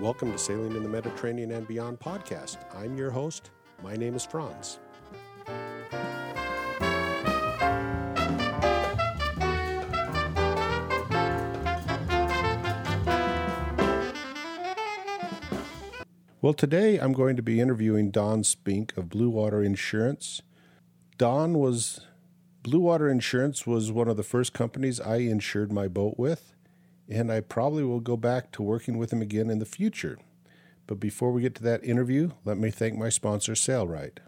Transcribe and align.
Welcome 0.00 0.32
to 0.32 0.38
Sailing 0.38 0.74
in 0.74 0.82
the 0.82 0.88
Mediterranean 0.88 1.50
and 1.50 1.68
Beyond 1.68 2.00
podcast. 2.00 2.56
I'm 2.74 2.96
your 2.96 3.10
host. 3.10 3.50
My 3.82 3.96
name 3.96 4.14
is 4.14 4.24
Franz. 4.24 4.78
Well, 16.40 16.54
today 16.54 16.96
I'm 16.96 17.12
going 17.12 17.36
to 17.36 17.42
be 17.42 17.60
interviewing 17.60 18.10
Don 18.10 18.42
Spink 18.42 18.96
of 18.96 19.10
Blue 19.10 19.28
Water 19.28 19.62
Insurance. 19.62 20.40
Don 21.18 21.58
was 21.58 22.00
Blue 22.62 22.80
Water 22.80 23.10
Insurance 23.10 23.66
was 23.66 23.92
one 23.92 24.08
of 24.08 24.16
the 24.16 24.22
first 24.22 24.54
companies 24.54 24.98
I 24.98 25.16
insured 25.16 25.70
my 25.70 25.88
boat 25.88 26.14
with 26.16 26.54
and 27.10 27.30
I 27.30 27.40
probably 27.40 27.82
will 27.82 28.00
go 28.00 28.16
back 28.16 28.52
to 28.52 28.62
working 28.62 28.96
with 28.96 29.12
him 29.12 29.20
again 29.20 29.50
in 29.50 29.58
the 29.58 29.66
future. 29.66 30.18
But 30.86 31.00
before 31.00 31.32
we 31.32 31.42
get 31.42 31.54
to 31.56 31.62
that 31.64 31.84
interview, 31.84 32.30
let 32.44 32.56
me 32.56 32.70
thank 32.70 32.96
my 32.96 33.08
sponsor, 33.08 33.52
Sailrite. 33.52 34.18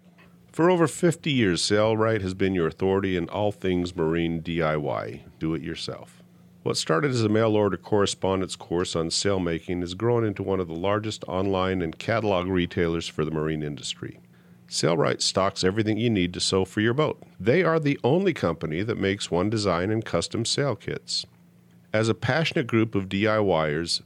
For 0.50 0.68
over 0.68 0.86
50 0.86 1.32
years, 1.32 1.62
Sailrite 1.62 2.20
has 2.20 2.34
been 2.34 2.55
your 2.55 2.66
authority 2.66 3.16
in 3.16 3.28
all 3.28 3.52
things 3.52 3.96
marine 3.96 4.42
DIY, 4.42 5.22
do 5.38 5.55
it 5.55 5.62
yourself. 5.62 6.22
What 6.62 6.77
started 6.77 7.10
as 7.10 7.24
a 7.24 7.28
mail 7.28 7.56
order 7.56 7.77
correspondence 7.77 8.55
course 8.55 8.94
on 8.94 9.08
sailmaking 9.08 9.80
has 9.80 9.94
grown 9.94 10.24
into 10.24 10.44
one 10.44 10.60
of 10.60 10.69
the 10.69 10.74
largest 10.74 11.24
online 11.24 11.83
and 11.83 11.98
catalog 11.98 12.46
retailers 12.46 13.08
for 13.08 13.24
the 13.24 13.33
marine 13.33 13.62
industry. 13.62 14.20
Sailrite 14.69 15.22
stocks 15.22 15.64
everything 15.64 15.98
you 15.98 16.08
need 16.08 16.33
to 16.34 16.41
sew 16.41 16.64
for 16.64 16.80
your 16.80 16.94
boat. 16.94 17.20
They 17.41 17.64
are 17.64 17.80
the 17.80 17.98
only 18.05 18.33
company 18.33 18.83
that 18.83 18.98
makes 18.98 19.30
one 19.30 19.50
design 19.50 19.91
and 19.91 20.05
custom 20.05 20.44
sail 20.44 20.77
kits. 20.77 21.27
As 21.92 22.08
a 22.08 22.14
passionate 22.14 22.66
group 22.66 22.94
of 22.94 23.10
DIYers, 23.10 24.00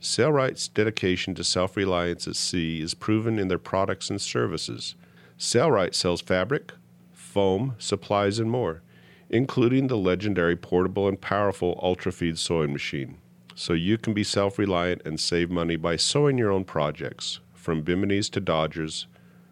Sailrite's 0.00 0.66
dedication 0.66 1.36
to 1.36 1.44
self 1.44 1.76
reliance 1.76 2.26
at 2.26 2.34
sea 2.34 2.80
is 2.80 2.94
proven 2.94 3.38
in 3.38 3.46
their 3.46 3.58
products 3.58 4.10
and 4.10 4.20
services. 4.20 4.96
Sailrite 5.38 5.94
sells 5.94 6.20
fabric, 6.20 6.72
foam, 7.12 7.76
supplies, 7.78 8.40
and 8.40 8.50
more, 8.50 8.82
including 9.30 9.86
the 9.86 9.96
legendary 9.96 10.56
portable 10.56 11.06
and 11.06 11.20
powerful 11.20 11.78
UltraFeed 11.80 12.38
sewing 12.38 12.72
machine. 12.72 13.18
So 13.54 13.72
you 13.72 13.98
can 13.98 14.14
be 14.14 14.24
self 14.24 14.58
reliant 14.58 15.02
and 15.04 15.20
save 15.20 15.48
money 15.48 15.76
by 15.76 15.94
sewing 15.94 16.38
your 16.38 16.50
own 16.50 16.64
projects, 16.64 17.38
from 17.54 17.84
biminis 17.84 18.28
to 18.32 18.40
dodgers, 18.40 19.06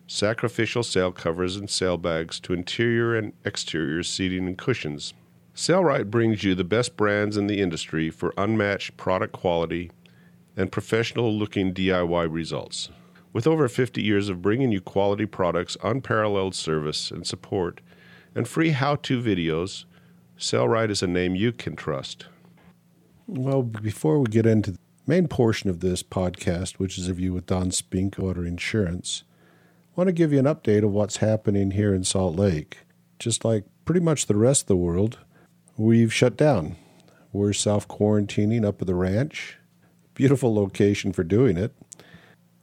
sacrificial 0.08 0.82
sail 0.82 1.12
covers 1.12 1.54
and 1.54 1.70
sail 1.70 1.96
bags 1.96 2.40
to 2.40 2.52
interior 2.52 3.14
and 3.14 3.32
exterior 3.44 4.02
seating 4.02 4.48
and 4.48 4.58
cushions. 4.58 5.14
Sailrite 5.56 6.10
brings 6.10 6.44
you 6.44 6.54
the 6.54 6.64
best 6.64 6.98
brands 6.98 7.38
in 7.38 7.46
the 7.46 7.62
industry 7.62 8.10
for 8.10 8.34
unmatched 8.36 8.98
product 8.98 9.32
quality 9.32 9.90
and 10.54 10.70
professional 10.70 11.32
looking 11.32 11.72
DIY 11.72 12.30
results. 12.30 12.90
With 13.32 13.46
over 13.46 13.66
50 13.66 14.02
years 14.02 14.28
of 14.28 14.42
bringing 14.42 14.70
you 14.70 14.82
quality 14.82 15.24
products, 15.24 15.74
unparalleled 15.82 16.54
service 16.54 17.10
and 17.10 17.26
support, 17.26 17.80
and 18.34 18.46
free 18.46 18.72
how 18.72 18.96
to 18.96 19.22
videos, 19.22 19.86
Sailrite 20.38 20.90
is 20.90 21.02
a 21.02 21.06
name 21.06 21.34
you 21.34 21.52
can 21.52 21.74
trust. 21.74 22.26
Well, 23.26 23.62
before 23.62 24.18
we 24.18 24.26
get 24.26 24.44
into 24.44 24.72
the 24.72 24.78
main 25.06 25.26
portion 25.26 25.70
of 25.70 25.80
this 25.80 26.02
podcast, 26.02 26.74
which 26.74 26.98
is 26.98 27.08
a 27.08 27.14
view 27.14 27.32
with 27.32 27.46
Don 27.46 27.70
Spink, 27.70 28.18
Auto 28.18 28.42
Insurance, 28.42 29.24
I 29.96 30.00
want 30.02 30.08
to 30.08 30.12
give 30.12 30.34
you 30.34 30.38
an 30.38 30.44
update 30.44 30.84
of 30.84 30.92
what's 30.92 31.16
happening 31.16 31.70
here 31.70 31.94
in 31.94 32.04
Salt 32.04 32.36
Lake. 32.36 32.80
Just 33.18 33.42
like 33.42 33.64
pretty 33.86 34.00
much 34.00 34.26
the 34.26 34.36
rest 34.36 34.64
of 34.64 34.68
the 34.68 34.76
world, 34.76 35.20
we've 35.76 36.12
shut 36.12 36.36
down. 36.36 36.76
We're 37.32 37.52
self 37.52 37.86
quarantining 37.86 38.64
up 38.64 38.80
at 38.80 38.86
the 38.86 38.94
ranch. 38.94 39.58
Beautiful 40.14 40.54
location 40.54 41.12
for 41.12 41.24
doing 41.24 41.56
it. 41.56 41.74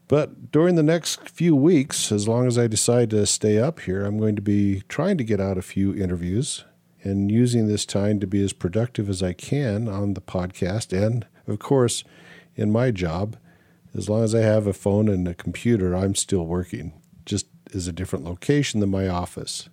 But 0.07 0.51
during 0.51 0.75
the 0.75 0.83
next 0.83 1.29
few 1.29 1.55
weeks, 1.55 2.11
as 2.11 2.27
long 2.27 2.45
as 2.45 2.57
I 2.57 2.67
decide 2.67 3.09
to 3.11 3.25
stay 3.25 3.57
up 3.57 3.81
here, 3.81 4.05
I'm 4.05 4.17
going 4.17 4.35
to 4.35 4.41
be 4.41 4.83
trying 4.89 5.17
to 5.17 5.23
get 5.23 5.39
out 5.39 5.57
a 5.57 5.61
few 5.61 5.93
interviews 5.95 6.65
and 7.03 7.31
using 7.31 7.67
this 7.67 7.85
time 7.85 8.19
to 8.19 8.27
be 8.27 8.43
as 8.43 8.53
productive 8.53 9.09
as 9.09 9.21
I 9.21 9.33
can 9.33 9.87
on 9.87 10.13
the 10.13 10.21
podcast. 10.21 10.91
And 10.95 11.25
of 11.47 11.59
course, 11.59 12.03
in 12.55 12.71
my 12.71 12.91
job, 12.91 13.37
as 13.95 14.09
long 14.09 14.23
as 14.23 14.33
I 14.33 14.41
have 14.41 14.67
a 14.67 14.73
phone 14.73 15.07
and 15.07 15.27
a 15.27 15.33
computer, 15.33 15.95
I'm 15.95 16.15
still 16.15 16.45
working, 16.45 16.93
just 17.25 17.47
is 17.71 17.87
a 17.87 17.91
different 17.91 18.25
location 18.25 18.79
than 18.79 18.89
my 18.89 19.07
office. 19.07 19.69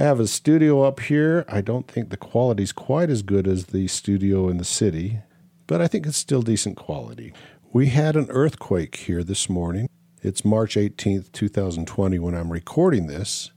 I 0.00 0.04
have 0.04 0.18
a 0.18 0.26
studio 0.26 0.80
up 0.80 0.98
here. 0.98 1.44
I 1.46 1.60
don't 1.60 1.86
think 1.86 2.08
the 2.08 2.16
quality's 2.16 2.72
quite 2.72 3.10
as 3.10 3.20
good 3.20 3.46
as 3.46 3.66
the 3.66 3.86
studio 3.86 4.48
in 4.48 4.56
the 4.56 4.64
city, 4.64 5.18
but 5.66 5.82
I 5.82 5.88
think 5.88 6.06
it's 6.06 6.16
still 6.16 6.40
decent 6.40 6.78
quality. 6.78 7.34
We 7.74 7.88
had 7.88 8.16
an 8.16 8.28
earthquake 8.30 8.96
here 8.96 9.22
this 9.22 9.50
morning. 9.50 9.90
It's 10.22 10.42
March 10.42 10.76
18th, 10.76 11.32
2020, 11.32 12.18
when 12.18 12.34
I'm 12.34 12.50
recording 12.50 13.08
this. 13.08 13.50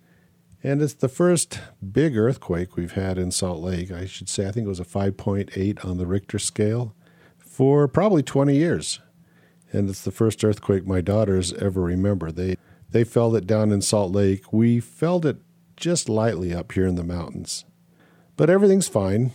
And 0.61 0.81
it's 0.81 0.95
the 0.95 1.07
first 1.07 1.61
big 1.93 2.17
earthquake 2.17 2.75
we've 2.75 2.91
had 2.91 3.17
in 3.17 3.31
Salt 3.31 3.61
Lake. 3.61 3.89
I 3.89 4.05
should 4.05 4.27
say, 4.27 4.45
I 4.45 4.51
think 4.51 4.65
it 4.65 4.69
was 4.69 4.81
a 4.81 4.83
5.8 4.83 5.85
on 5.85 5.97
the 5.97 6.05
Richter 6.05 6.39
scale 6.39 6.93
for 7.37 7.87
probably 7.87 8.21
20 8.21 8.53
years. 8.53 8.99
And 9.71 9.89
it's 9.89 10.03
the 10.03 10.11
first 10.11 10.43
earthquake 10.43 10.85
my 10.85 10.99
daughters 10.99 11.53
ever 11.53 11.79
remember. 11.79 12.33
They, 12.33 12.57
they 12.89 13.05
felt 13.05 13.33
it 13.33 13.47
down 13.47 13.71
in 13.71 13.81
Salt 13.81 14.11
Lake. 14.11 14.51
We 14.51 14.81
felt 14.81 15.23
it 15.23 15.37
just 15.75 16.09
lightly 16.09 16.53
up 16.53 16.71
here 16.71 16.85
in 16.85 16.95
the 16.95 17.03
mountains. 17.03 17.65
But 18.35 18.49
everything's 18.49 18.87
fine. 18.87 19.31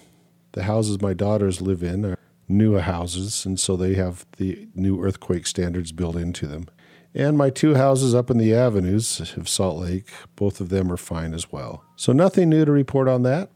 The 0.53 0.65
houses 0.65 1.01
my 1.01 1.15
daughters 1.15 1.61
live 1.61 1.83
in 1.83 2.05
are 2.05 2.19
new 2.49 2.79
houses, 2.79 3.45
and 3.45 3.61
so 3.61 3.77
they 3.77 3.95
have 3.95 4.27
the 4.39 4.69
new 4.75 5.03
earthquake 5.03 5.47
standards 5.47 5.93
built 5.93 6.17
into 6.17 6.47
them. 6.47 6.67
And 7.15 7.37
my 7.37 7.51
two 7.51 7.75
houses 7.75 8.15
up 8.15 8.31
in 8.31 8.39
the 8.39 8.55
avenues 8.55 9.21
of 9.37 9.49
Salt 9.49 9.79
Lake, 9.79 10.11
both 10.37 10.61
of 10.61 10.69
them 10.69 10.91
are 10.91 10.97
fine 10.97 11.35
as 11.35 11.51
well. 11.53 11.85
So 11.97 12.13
nothing 12.13 12.49
new 12.49 12.65
to 12.65 12.73
report 12.73 13.09
on 13.09 13.23
that. 13.23 13.51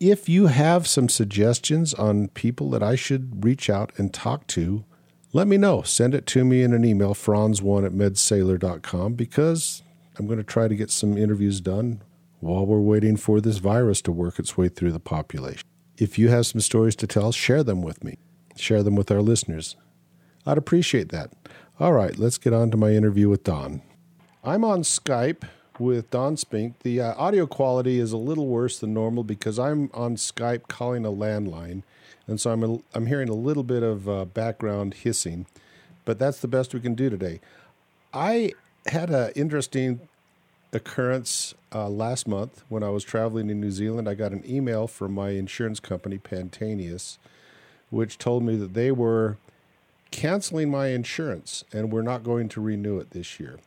If 0.00 0.28
you 0.28 0.46
have 0.48 0.86
some 0.86 1.08
suggestions 1.08 1.94
on 1.94 2.28
people 2.28 2.70
that 2.70 2.82
I 2.82 2.96
should 2.96 3.44
reach 3.44 3.70
out 3.70 3.92
and 3.96 4.12
talk 4.12 4.46
to, 4.48 4.84
let 5.32 5.46
me 5.46 5.56
know. 5.56 5.82
Send 5.82 6.14
it 6.14 6.26
to 6.26 6.44
me 6.44 6.62
in 6.62 6.72
an 6.72 6.84
email, 6.84 7.14
franz1 7.14 7.86
at 7.86 7.92
medsailor.com, 7.92 9.14
because 9.14 9.82
I'm 10.18 10.26
going 10.26 10.38
to 10.38 10.44
try 10.44 10.68
to 10.68 10.74
get 10.74 10.90
some 10.90 11.16
interviews 11.16 11.60
done 11.60 12.02
while 12.42 12.66
we're 12.66 12.80
waiting 12.80 13.16
for 13.16 13.40
this 13.40 13.58
virus 13.58 14.02
to 14.02 14.10
work 14.10 14.38
its 14.40 14.56
way 14.56 14.68
through 14.68 14.90
the 14.90 14.98
population. 14.98 15.62
If 15.96 16.18
you 16.18 16.28
have 16.30 16.44
some 16.44 16.60
stories 16.60 16.96
to 16.96 17.06
tell, 17.06 17.30
share 17.30 17.62
them 17.62 17.82
with 17.82 18.02
me. 18.02 18.18
Share 18.56 18.82
them 18.82 18.96
with 18.96 19.12
our 19.12 19.22
listeners. 19.22 19.76
I'd 20.44 20.58
appreciate 20.58 21.10
that. 21.10 21.32
All 21.78 21.92
right, 21.92 22.18
let's 22.18 22.38
get 22.38 22.52
on 22.52 22.72
to 22.72 22.76
my 22.76 22.90
interview 22.90 23.28
with 23.28 23.44
Don. 23.44 23.80
I'm 24.42 24.64
on 24.64 24.82
Skype 24.82 25.44
with 25.78 26.10
Don 26.10 26.36
Spink. 26.36 26.80
The 26.80 27.00
uh, 27.00 27.14
audio 27.14 27.46
quality 27.46 28.00
is 28.00 28.10
a 28.10 28.16
little 28.16 28.48
worse 28.48 28.80
than 28.80 28.92
normal 28.92 29.22
because 29.22 29.60
I'm 29.60 29.88
on 29.94 30.16
Skype 30.16 30.66
calling 30.66 31.06
a 31.06 31.12
landline, 31.12 31.84
and 32.26 32.40
so 32.40 32.50
I'm 32.50 32.64
a, 32.64 32.78
I'm 32.92 33.06
hearing 33.06 33.28
a 33.28 33.34
little 33.34 33.62
bit 33.62 33.84
of 33.84 34.08
uh, 34.08 34.24
background 34.24 34.94
hissing, 34.94 35.46
but 36.04 36.18
that's 36.18 36.40
the 36.40 36.48
best 36.48 36.74
we 36.74 36.80
can 36.80 36.96
do 36.96 37.08
today. 37.08 37.40
I 38.12 38.54
had 38.86 39.10
an 39.10 39.30
interesting 39.36 40.08
occurrence 40.72 41.54
uh, 41.74 41.88
last 41.88 42.26
month 42.26 42.64
when 42.68 42.82
I 42.82 42.88
was 42.88 43.04
traveling 43.04 43.50
in 43.50 43.60
New 43.60 43.70
Zealand. 43.70 44.08
I 44.08 44.14
got 44.14 44.32
an 44.32 44.42
email 44.46 44.86
from 44.86 45.12
my 45.12 45.30
insurance 45.30 45.80
company, 45.80 46.18
Pantaenius, 46.18 47.18
which 47.90 48.18
told 48.18 48.42
me 48.42 48.56
that 48.56 48.74
they 48.74 48.90
were 48.90 49.36
canceling 50.10 50.70
my 50.70 50.88
insurance 50.88 51.64
and 51.72 51.90
we're 51.90 52.02
not 52.02 52.22
going 52.22 52.48
to 52.50 52.60
renew 52.60 52.98
it 52.98 53.10
this 53.10 53.38
year. 53.40 53.58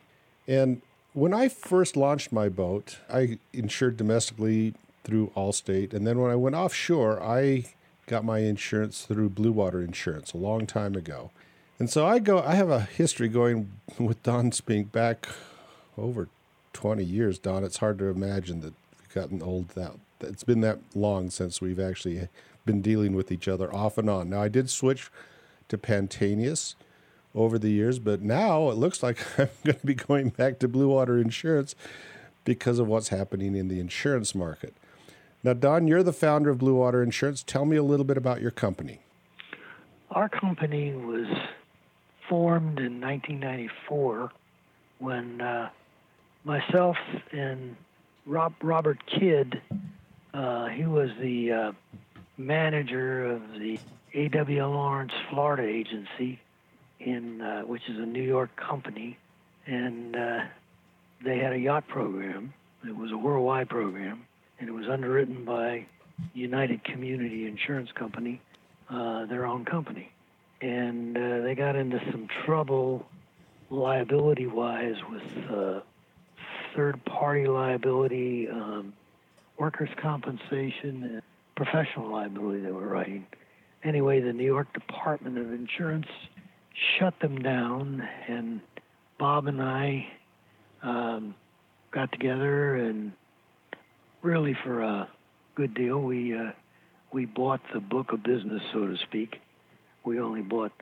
And 0.46 0.82
when 1.12 1.32
I 1.32 1.48
first 1.48 1.96
launched 1.96 2.32
my 2.32 2.48
boat, 2.48 2.98
I 3.12 3.38
insured 3.52 3.96
domestically 3.96 4.74
through 5.04 5.32
Allstate. 5.36 5.94
And 5.94 6.06
then 6.06 6.20
when 6.20 6.30
I 6.30 6.36
went 6.36 6.56
offshore, 6.56 7.22
I 7.22 7.66
got 8.06 8.24
my 8.24 8.40
insurance 8.40 9.04
through 9.04 9.30
Blue 9.30 9.52
Water 9.52 9.82
Insurance 9.82 10.32
a 10.32 10.36
long 10.36 10.66
time 10.66 10.94
ago. 10.94 11.30
And 11.78 11.90
so 11.90 12.06
I 12.06 12.18
go 12.18 12.40
I 12.40 12.54
have 12.54 12.70
a 12.70 12.80
history 12.80 13.28
going 13.28 13.70
with 13.98 14.22
Don 14.22 14.52
Spink 14.52 14.92
back 14.92 15.28
over 15.98 16.28
20 16.76 17.02
years, 17.02 17.38
Don, 17.38 17.64
it's 17.64 17.78
hard 17.78 17.98
to 18.00 18.04
imagine 18.06 18.60
that 18.60 18.74
we've 19.00 19.14
gotten 19.14 19.42
old 19.42 19.70
that 19.70 19.94
it's 20.20 20.44
been 20.44 20.60
that 20.60 20.78
long 20.94 21.30
since 21.30 21.60
we've 21.60 21.80
actually 21.80 22.28
been 22.66 22.82
dealing 22.82 23.14
with 23.14 23.32
each 23.32 23.48
other 23.48 23.74
off 23.74 23.96
and 23.96 24.10
on. 24.10 24.28
Now, 24.28 24.42
I 24.42 24.48
did 24.48 24.68
switch 24.68 25.10
to 25.68 25.78
Pantaenius 25.78 26.74
over 27.34 27.58
the 27.58 27.70
years, 27.70 27.98
but 27.98 28.20
now 28.20 28.68
it 28.70 28.76
looks 28.76 29.02
like 29.02 29.18
I'm 29.38 29.48
going 29.64 29.78
to 29.78 29.86
be 29.86 29.94
going 29.94 30.30
back 30.30 30.58
to 30.58 30.68
Blue 30.68 30.88
Water 30.88 31.18
Insurance 31.18 31.74
because 32.44 32.78
of 32.78 32.86
what's 32.86 33.08
happening 33.08 33.56
in 33.56 33.68
the 33.68 33.80
insurance 33.80 34.34
market. 34.34 34.74
Now, 35.42 35.52
Don, 35.52 35.86
you're 35.86 36.02
the 36.02 36.12
founder 36.12 36.50
of 36.50 36.58
Blue 36.58 36.74
Water 36.74 37.02
Insurance. 37.02 37.42
Tell 37.42 37.64
me 37.64 37.76
a 37.76 37.82
little 37.82 38.04
bit 38.04 38.16
about 38.16 38.40
your 38.42 38.50
company. 38.50 39.00
Our 40.10 40.28
company 40.28 40.92
was 40.92 41.26
formed 42.28 42.78
in 42.78 43.00
1994 43.00 44.30
when 44.98 45.40
uh, 45.40 45.70
myself 46.46 46.96
and 47.32 47.76
Rob, 48.24 48.54
Robert 48.62 49.04
Kidd, 49.06 49.60
uh, 50.32 50.66
he 50.66 50.86
was 50.86 51.10
the 51.20 51.52
uh, 51.52 51.72
manager 52.38 53.26
of 53.32 53.42
the 53.58 53.78
A.W. 54.14 54.66
Lawrence 54.66 55.12
Florida 55.28 55.64
agency, 55.64 56.40
in 57.00 57.42
uh, 57.42 57.62
which 57.62 57.82
is 57.88 57.98
a 57.98 58.06
New 58.06 58.22
York 58.22 58.54
company, 58.56 59.18
and 59.66 60.16
uh, 60.16 60.40
they 61.24 61.38
had 61.38 61.52
a 61.52 61.58
yacht 61.58 61.86
program. 61.88 62.54
It 62.86 62.96
was 62.96 63.10
a 63.10 63.16
worldwide 63.16 63.68
program, 63.68 64.24
and 64.58 64.68
it 64.68 64.72
was 64.72 64.88
underwritten 64.88 65.44
by 65.44 65.86
United 66.32 66.84
Community 66.84 67.46
Insurance 67.46 67.90
Company, 67.92 68.40
uh, 68.88 69.26
their 69.26 69.46
own 69.46 69.64
company, 69.64 70.10
and 70.62 71.16
uh, 71.16 71.40
they 71.40 71.54
got 71.54 71.74
into 71.76 72.00
some 72.10 72.28
trouble 72.44 73.04
liability-wise 73.68 74.96
with 75.10 75.82
uh, 76.76 76.78
third-party 76.78 77.46
liability, 77.46 78.48
um, 78.48 78.92
workers' 79.58 79.88
compensation, 80.02 81.22
professional 81.56 82.12
liability 82.12 82.60
they 82.60 82.72
were 82.72 82.88
writing. 82.88 83.26
Anyway, 83.84 84.20
the 84.20 84.32
New 84.32 84.44
York 84.44 84.72
Department 84.72 85.38
of 85.38 85.52
Insurance 85.52 86.06
shut 86.98 87.14
them 87.20 87.38
down, 87.40 88.06
and 88.28 88.60
Bob 89.18 89.46
and 89.46 89.62
I 89.62 90.06
um, 90.82 91.34
got 91.92 92.12
together 92.12 92.76
and 92.76 93.12
really 94.22 94.56
for 94.64 94.82
a 94.82 95.08
good 95.54 95.74
deal, 95.74 96.00
we 96.00 96.36
uh, 96.36 96.50
we 97.12 97.24
bought 97.24 97.60
the 97.72 97.80
book 97.80 98.12
of 98.12 98.22
business, 98.22 98.60
so 98.72 98.86
to 98.86 98.96
speak. 99.08 99.36
We 100.04 100.20
only 100.20 100.42
bought 100.42 100.72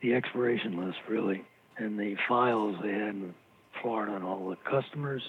the 0.00 0.14
expiration 0.14 0.84
list, 0.84 0.98
really, 1.08 1.44
and 1.76 1.98
the 1.98 2.16
files 2.28 2.76
they 2.82 2.92
had 2.92 3.08
in 3.08 3.34
Florida 3.80 4.12
on 4.12 4.22
all 4.22 4.48
the 4.48 4.56
customers, 4.56 5.22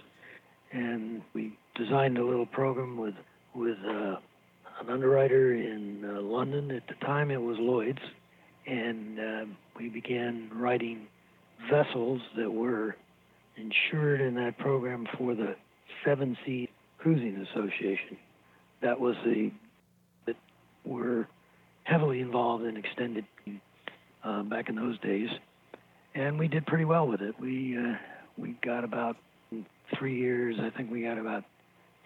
and 0.73 1.21
we 1.33 1.57
designed 1.75 2.17
a 2.17 2.25
little 2.25 2.45
program 2.45 2.97
with 2.97 3.13
with 3.55 3.77
uh, 3.85 4.15
an 4.81 4.89
underwriter 4.89 5.53
in 5.53 6.03
uh, 6.03 6.21
London. 6.21 6.71
At 6.71 6.87
the 6.87 7.05
time, 7.05 7.29
it 7.29 7.41
was 7.41 7.57
Lloyd's, 7.59 8.01
and 8.65 9.19
uh, 9.19 9.45
we 9.77 9.89
began 9.89 10.49
writing 10.53 11.07
vessels 11.69 12.21
that 12.35 12.51
were 12.51 12.95
insured 13.55 14.21
in 14.21 14.33
that 14.35 14.57
program 14.57 15.07
for 15.17 15.35
the 15.35 15.55
Seven 16.03 16.35
Seas 16.45 16.69
Cruising 16.97 17.45
Association. 17.51 18.17
That 18.81 18.99
was 18.99 19.15
the 19.23 19.51
that 20.25 20.35
were 20.83 21.27
heavily 21.83 22.19
involved 22.21 22.65
in 22.65 22.77
extended 22.77 23.25
uh, 24.23 24.43
back 24.43 24.69
in 24.69 24.75
those 24.75 24.99
days, 24.99 25.29
and 26.15 26.39
we 26.39 26.47
did 26.47 26.65
pretty 26.65 26.85
well 26.85 27.07
with 27.07 27.21
it. 27.21 27.39
We 27.39 27.77
uh, 27.77 27.95
we 28.37 28.55
got 28.63 28.83
about 28.83 29.17
three 29.97 30.17
years. 30.17 30.57
I 30.59 30.69
think 30.69 30.91
we 30.91 31.03
got 31.03 31.17
about 31.17 31.43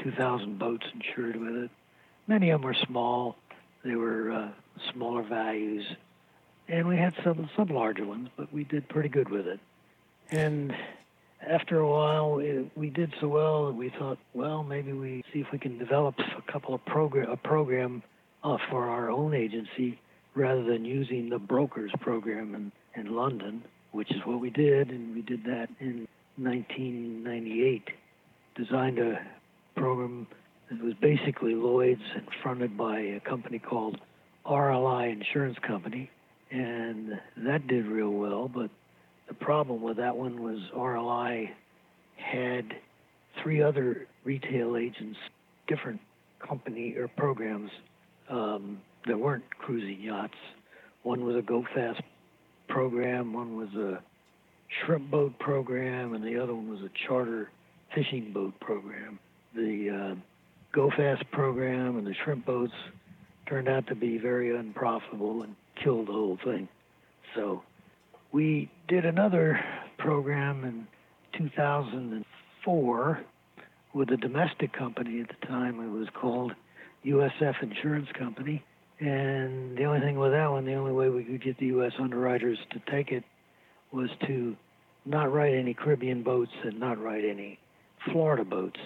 2,000 0.03 0.59
boats 0.59 0.85
insured 0.93 1.35
with 1.35 1.55
it. 1.55 1.71
Many 2.27 2.49
of 2.49 2.61
them 2.61 2.67
were 2.67 2.75
small. 2.85 3.35
They 3.83 3.95
were 3.95 4.31
uh, 4.31 4.49
smaller 4.91 5.23
values, 5.23 5.85
and 6.67 6.87
we 6.87 6.97
had 6.97 7.13
some 7.23 7.49
some 7.55 7.69
larger 7.69 8.05
ones, 8.05 8.29
but 8.35 8.51
we 8.51 8.65
did 8.65 8.89
pretty 8.89 9.07
good 9.07 9.29
with 9.29 9.47
it. 9.47 9.59
And 10.29 10.73
after 11.47 11.79
a 11.79 11.89
while, 11.89 12.39
it, 12.39 12.69
we 12.75 12.89
did 12.89 13.13
so 13.21 13.27
well 13.29 13.67
that 13.67 13.75
we 13.75 13.89
thought, 13.89 14.17
well, 14.33 14.63
maybe 14.63 14.91
we 14.91 15.23
see 15.31 15.39
if 15.39 15.47
we 15.51 15.59
can 15.59 15.77
develop 15.77 16.15
a 16.19 16.51
couple 16.51 16.73
of 16.73 16.83
program 16.85 17.29
a 17.29 17.37
program 17.37 18.03
uh, 18.43 18.57
for 18.69 18.89
our 18.89 19.09
own 19.09 19.33
agency 19.33 19.99
rather 20.35 20.63
than 20.63 20.85
using 20.85 21.29
the 21.29 21.39
brokers 21.39 21.91
program 21.99 22.53
in, 22.55 22.71
in 22.99 23.15
London, 23.15 23.63
which 23.91 24.11
is 24.11 24.17
what 24.25 24.39
we 24.39 24.49
did, 24.49 24.89
and 24.89 25.15
we 25.15 25.21
did 25.21 25.43
that 25.45 25.69
in 25.79 26.07
1998. 26.37 27.89
Designed 28.55 28.99
a 28.99 29.19
program 29.75 30.27
that 30.69 30.81
was 30.81 30.93
basically 30.95 31.55
Lloyd's 31.55 32.01
and 32.15 32.27
fronted 32.41 32.77
by 32.77 32.99
a 32.99 33.19
company 33.19 33.59
called 33.59 33.99
RLI 34.45 35.11
Insurance 35.11 35.57
Company, 35.65 36.09
and 36.51 37.19
that 37.37 37.67
did 37.67 37.85
real 37.85 38.11
well, 38.11 38.47
but 38.47 38.69
the 39.27 39.33
problem 39.33 39.81
with 39.81 39.97
that 39.97 40.15
one 40.15 40.41
was 40.41 40.59
RLI 40.75 41.49
had 42.15 42.73
three 43.41 43.61
other 43.61 44.07
retail 44.23 44.77
agents, 44.77 45.17
different 45.67 45.99
company 46.39 46.95
or 46.95 47.07
programs 47.07 47.71
um, 48.29 48.79
that 49.05 49.17
weren't 49.19 49.43
cruising 49.59 50.01
yachts. 50.01 50.37
One 51.03 51.25
was 51.25 51.35
a 51.35 51.41
Go 51.41 51.65
Fast 51.73 52.01
program, 52.67 53.33
one 53.33 53.55
was 53.57 53.69
a 53.75 54.01
shrimp 54.67 55.09
boat 55.09 55.37
program, 55.39 56.13
and 56.13 56.23
the 56.23 56.41
other 56.41 56.53
one 56.53 56.69
was 56.69 56.81
a 56.81 56.89
charter 57.07 57.49
fishing 57.93 58.31
boat 58.33 58.59
program. 58.59 59.19
The 59.55 59.89
uh, 59.89 60.15
Go 60.73 60.91
Fast 60.95 61.23
program 61.31 61.97
and 61.97 62.05
the 62.05 62.13
shrimp 62.23 62.45
boats 62.45 62.73
turned 63.47 63.69
out 63.69 63.87
to 63.87 63.95
be 63.95 64.17
very 64.17 64.55
unprofitable 64.55 65.43
and 65.43 65.55
killed 65.81 66.07
the 66.07 66.11
whole 66.11 66.37
thing. 66.43 66.67
So 67.35 67.63
we 68.31 68.69
did 68.87 69.05
another 69.05 69.59
program 69.97 70.63
in 70.65 70.87
2004 71.37 73.21
with 73.93 74.11
a 74.11 74.17
domestic 74.17 74.73
company 74.73 75.21
at 75.21 75.29
the 75.29 75.47
time. 75.47 75.79
It 75.79 75.89
was 75.89 76.07
called 76.13 76.53
USF 77.05 77.63
Insurance 77.63 78.09
Company. 78.17 78.63
And 78.99 79.77
the 79.77 79.85
only 79.85 80.01
thing 80.01 80.17
with 80.17 80.31
that 80.31 80.51
one, 80.51 80.65
the 80.65 80.73
only 80.73 80.91
way 80.91 81.09
we 81.09 81.23
could 81.23 81.43
get 81.43 81.57
the 81.59 81.67
U.S. 81.67 81.93
underwriters 81.99 82.57
to 82.71 82.81
take 82.91 83.11
it 83.11 83.23
was 83.97 84.09
to 84.27 84.55
not 85.05 85.33
write 85.33 85.55
any 85.55 85.73
Caribbean 85.73 86.21
boats 86.21 86.51
and 86.63 86.79
not 86.79 87.01
write 87.01 87.25
any 87.25 87.57
Florida 88.11 88.45
boats. 88.45 88.79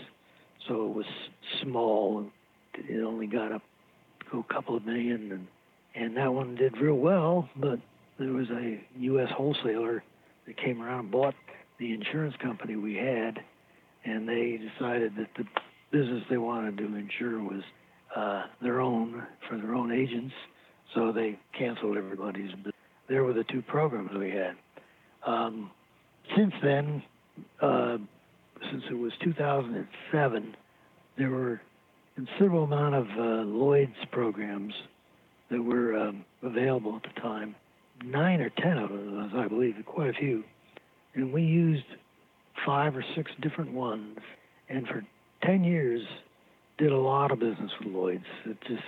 So 0.67 0.85
it 0.87 0.95
was 0.95 1.05
small. 1.61 2.25
It 2.75 3.03
only 3.03 3.27
got 3.27 3.51
up 3.51 3.61
to 4.31 4.39
a 4.39 4.53
couple 4.53 4.77
of 4.77 4.85
million, 4.85 5.31
and 5.31 5.47
and 5.93 6.15
that 6.15 6.33
one 6.33 6.55
did 6.55 6.77
real 6.77 6.95
well. 6.95 7.49
But 7.57 7.79
there 8.17 8.31
was 8.31 8.49
a 8.49 8.79
U.S. 8.99 9.27
wholesaler 9.35 10.03
that 10.47 10.57
came 10.57 10.81
around 10.81 10.99
and 10.99 11.11
bought 11.11 11.35
the 11.77 11.91
insurance 11.93 12.35
company 12.41 12.77
we 12.77 12.95
had, 12.95 13.39
and 14.05 14.29
they 14.29 14.57
decided 14.57 15.13
that 15.17 15.27
the 15.35 15.43
business 15.91 16.23
they 16.29 16.37
wanted 16.37 16.77
to 16.77 16.95
insure 16.95 17.39
was 17.39 17.63
uh, 18.15 18.43
their 18.61 18.79
own 18.79 19.27
for 19.49 19.57
their 19.57 19.75
own 19.75 19.91
agents, 19.91 20.33
so 20.95 21.11
they 21.11 21.37
canceled 21.57 21.97
everybody's. 21.97 22.51
There 23.09 23.25
were 23.25 23.33
the 23.33 23.43
two 23.43 23.61
programs 23.61 24.11
we 24.17 24.29
had. 24.29 24.55
Um, 25.25 25.71
since 26.35 26.53
then, 26.63 27.03
uh, 27.61 27.97
since 28.71 28.83
it 28.89 28.93
was 28.93 29.11
2007, 29.23 30.55
there 31.17 31.29
were 31.29 31.53
a 31.53 31.59
considerable 32.15 32.63
amount 32.63 32.95
of 32.95 33.07
uh, 33.17 33.43
Lloyd's 33.43 33.93
programs 34.11 34.73
that 35.49 35.61
were 35.61 35.97
um, 35.97 36.25
available 36.41 36.95
at 36.95 37.03
the 37.03 37.21
time 37.21 37.55
nine 38.03 38.41
or 38.41 38.49
ten 38.49 38.77
of 38.77 38.89
them, 38.89 39.31
I 39.35 39.47
believe, 39.47 39.75
quite 39.85 40.09
a 40.09 40.13
few. 40.13 40.43
And 41.13 41.31
we 41.31 41.43
used 41.43 41.85
five 42.65 42.95
or 42.95 43.03
six 43.15 43.31
different 43.41 43.71
ones. 43.71 44.17
And 44.69 44.87
for 44.87 45.03
10 45.43 45.63
years, 45.63 46.01
did 46.77 46.91
a 46.91 46.97
lot 46.97 47.31
of 47.31 47.39
business 47.39 47.71
with 47.79 47.93
Lloyd's. 47.93 48.25
It 48.45 48.57
just 48.67 48.83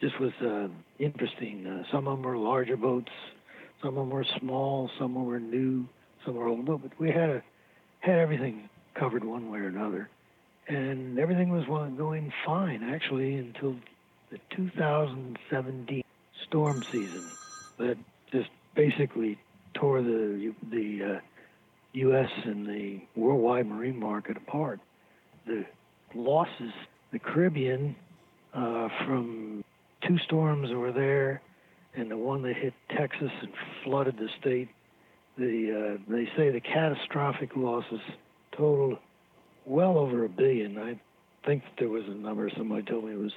just 0.00 0.20
was 0.20 0.32
uh, 0.42 0.68
interesting. 0.98 1.66
Uh, 1.66 1.82
some 1.90 2.06
of 2.06 2.18
them 2.18 2.22
were 2.22 2.36
larger 2.36 2.76
boats, 2.76 3.10
some 3.82 3.90
of 3.90 3.94
them 3.96 4.10
were 4.10 4.26
small, 4.40 4.90
some 4.98 5.10
of 5.10 5.14
them 5.14 5.24
were 5.26 5.40
new, 5.40 5.86
some 6.24 6.34
were 6.34 6.48
old. 6.48 6.66
But 6.66 6.98
we 6.98 7.10
had 7.10 7.30
a, 7.30 7.42
had 8.00 8.18
everything 8.18 8.68
covered 8.94 9.24
one 9.24 9.50
way 9.50 9.58
or 9.60 9.68
another, 9.68 10.08
and 10.68 11.18
everything 11.18 11.50
was 11.50 11.64
going 11.66 12.32
fine 12.44 12.82
actually 12.82 13.36
until 13.36 13.76
the 14.30 14.38
2017 14.56 16.02
storm 16.46 16.82
season. 16.92 17.30
that 17.78 17.96
just 18.32 18.48
basically 18.74 19.38
tore 19.74 20.02
the 20.02 20.54
the 20.70 21.16
uh, 21.16 21.20
U.S. 21.92 22.30
and 22.44 22.66
the 22.66 23.00
worldwide 23.14 23.66
marine 23.66 23.98
market 23.98 24.36
apart. 24.36 24.80
The 25.46 25.64
losses, 26.14 26.72
the 27.12 27.18
Caribbean, 27.18 27.96
uh, 28.54 28.88
from 29.06 29.64
two 30.06 30.18
storms 30.18 30.70
were 30.72 30.92
there, 30.92 31.40
and 31.96 32.10
the 32.10 32.16
one 32.16 32.42
that 32.42 32.56
hit 32.56 32.74
Texas 32.96 33.30
and 33.40 33.52
flooded 33.84 34.16
the 34.16 34.28
state. 34.40 34.68
The 35.38 35.98
uh, 35.98 36.02
they 36.10 36.26
say 36.36 36.50
the 36.50 36.60
catastrophic 36.60 37.56
losses 37.56 38.00
totaled 38.52 38.98
well 39.64 39.98
over 39.98 40.24
a 40.24 40.28
billion. 40.28 40.78
I 40.78 40.98
think 41.44 41.62
there 41.78 41.88
was 41.88 42.04
a 42.06 42.14
number 42.14 42.50
somebody 42.56 42.82
told 42.82 43.04
me 43.04 43.12
it 43.12 43.18
was 43.18 43.32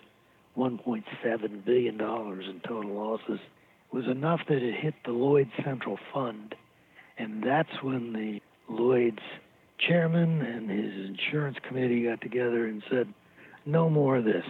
1.7 0.58 1.66
billion 1.66 1.98
dollars 1.98 2.46
in 2.48 2.60
total 2.62 2.92
losses 2.92 3.40
It 3.40 3.96
was 3.96 4.06
enough 4.08 4.42
that 4.48 4.62
it 4.62 4.76
hit 4.76 4.94
the 5.06 5.12
Lloyd's 5.12 5.52
Central 5.64 5.98
Fund. 6.14 6.56
And 7.18 7.44
that's 7.44 7.82
when 7.82 8.14
the 8.14 8.42
Lloyd's 8.70 9.20
chairman 9.88 10.42
and 10.42 10.70
his 10.70 11.10
insurance 11.10 11.58
committee 11.68 12.04
got 12.04 12.22
together 12.22 12.66
and 12.66 12.82
said, 12.90 13.14
no 13.66 13.90
more 13.90 14.18
of 14.18 14.26
this. 14.26 14.46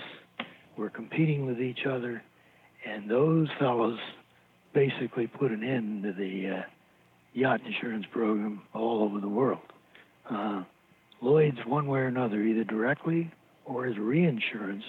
We're 0.77 0.89
competing 0.89 1.45
with 1.45 1.59
each 1.59 1.85
other. 1.85 2.23
And 2.89 3.09
those 3.09 3.47
fellows 3.59 3.99
basically 4.73 5.27
put 5.27 5.51
an 5.51 5.63
end 5.63 6.03
to 6.03 6.13
the 6.13 6.57
uh, 6.57 6.61
yacht 7.33 7.61
insurance 7.65 8.05
program 8.11 8.61
all 8.73 9.03
over 9.03 9.19
the 9.19 9.29
world. 9.29 9.61
Uh, 10.29 10.63
Lloyd's, 11.21 11.59
one 11.65 11.87
way 11.87 11.99
or 11.99 12.07
another, 12.07 12.41
either 12.41 12.63
directly 12.63 13.31
or 13.65 13.85
as 13.85 13.97
reinsurance, 13.97 14.83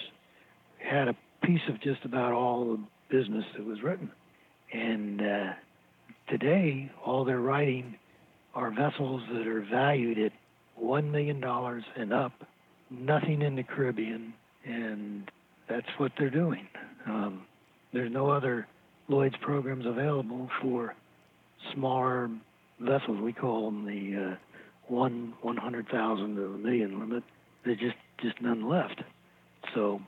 had 0.79 1.07
a 1.09 1.15
piece 1.43 1.61
of 1.69 1.79
just 1.81 2.03
about 2.05 2.33
all 2.33 2.75
the 2.75 2.79
business 3.15 3.45
that 3.55 3.65
was 3.65 3.83
written. 3.83 4.09
And 4.73 5.21
uh, 5.21 5.53
today, 6.29 6.91
all 7.05 7.23
they're 7.23 7.39
writing 7.39 7.97
are 8.55 8.71
vessels 8.71 9.21
that 9.31 9.45
are 9.45 9.61
valued 9.61 10.17
at 10.17 10.31
$1 10.81 11.11
million 11.11 11.43
and 11.43 12.13
up, 12.13 12.33
nothing 12.89 13.41
in 13.41 13.55
the 13.55 13.63
Caribbean, 13.63 14.33
and 14.65 15.29
that's 15.69 15.87
what 15.97 16.11
they're 16.17 16.29
doing. 16.29 16.67
Um, 17.05 17.43
there's 17.93 18.11
no 18.11 18.29
other 18.29 18.67
Lloyd's 19.07 19.35
programs 19.41 19.85
available 19.85 20.49
for 20.61 20.95
smaller 21.73 22.29
vessels. 22.79 23.19
We 23.21 23.33
call 23.33 23.65
them 23.65 23.85
the 23.85 24.31
uh, 24.31 24.35
one 24.87 25.33
100,000 25.41 26.35
to 26.35 26.45
a 26.45 26.57
million 26.57 26.99
limit. 26.99 27.23
There's 27.65 27.79
just, 27.79 27.95
just 28.21 28.41
none 28.41 28.67
left. 28.67 29.01
So 29.75 30.01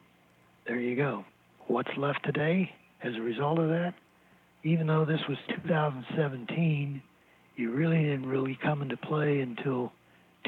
there 0.65 0.79
you 0.79 0.95
go. 0.95 1.25
What's 1.67 1.95
left 1.97 2.23
today 2.23 2.71
as 3.03 3.15
a 3.15 3.21
result 3.21 3.59
of 3.59 3.69
that? 3.69 3.93
Even 4.63 4.87
though 4.87 5.05
this 5.05 5.19
was 5.27 5.37
2017, 5.49 7.01
you 7.55 7.71
really 7.71 7.97
didn't 7.97 8.25
really 8.25 8.57
come 8.63 8.81
into 8.81 8.97
play 8.97 9.41
until 9.41 9.91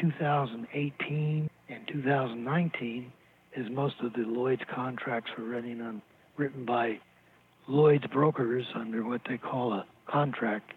2018 0.01 1.49
and 1.69 1.87
2019, 1.87 3.11
as 3.57 3.65
most 3.69 3.95
of 4.01 4.13
the 4.13 4.19
Lloyd's 4.19 4.61
contracts 4.73 5.31
were 5.37 5.45
written 5.45 5.81
on 5.81 6.01
written 6.37 6.65
by 6.65 6.99
Lloyd's 7.67 8.05
brokers 8.07 8.65
under 8.75 9.03
what 9.03 9.21
they 9.27 9.37
call 9.37 9.73
a 9.73 9.85
contract, 10.07 10.71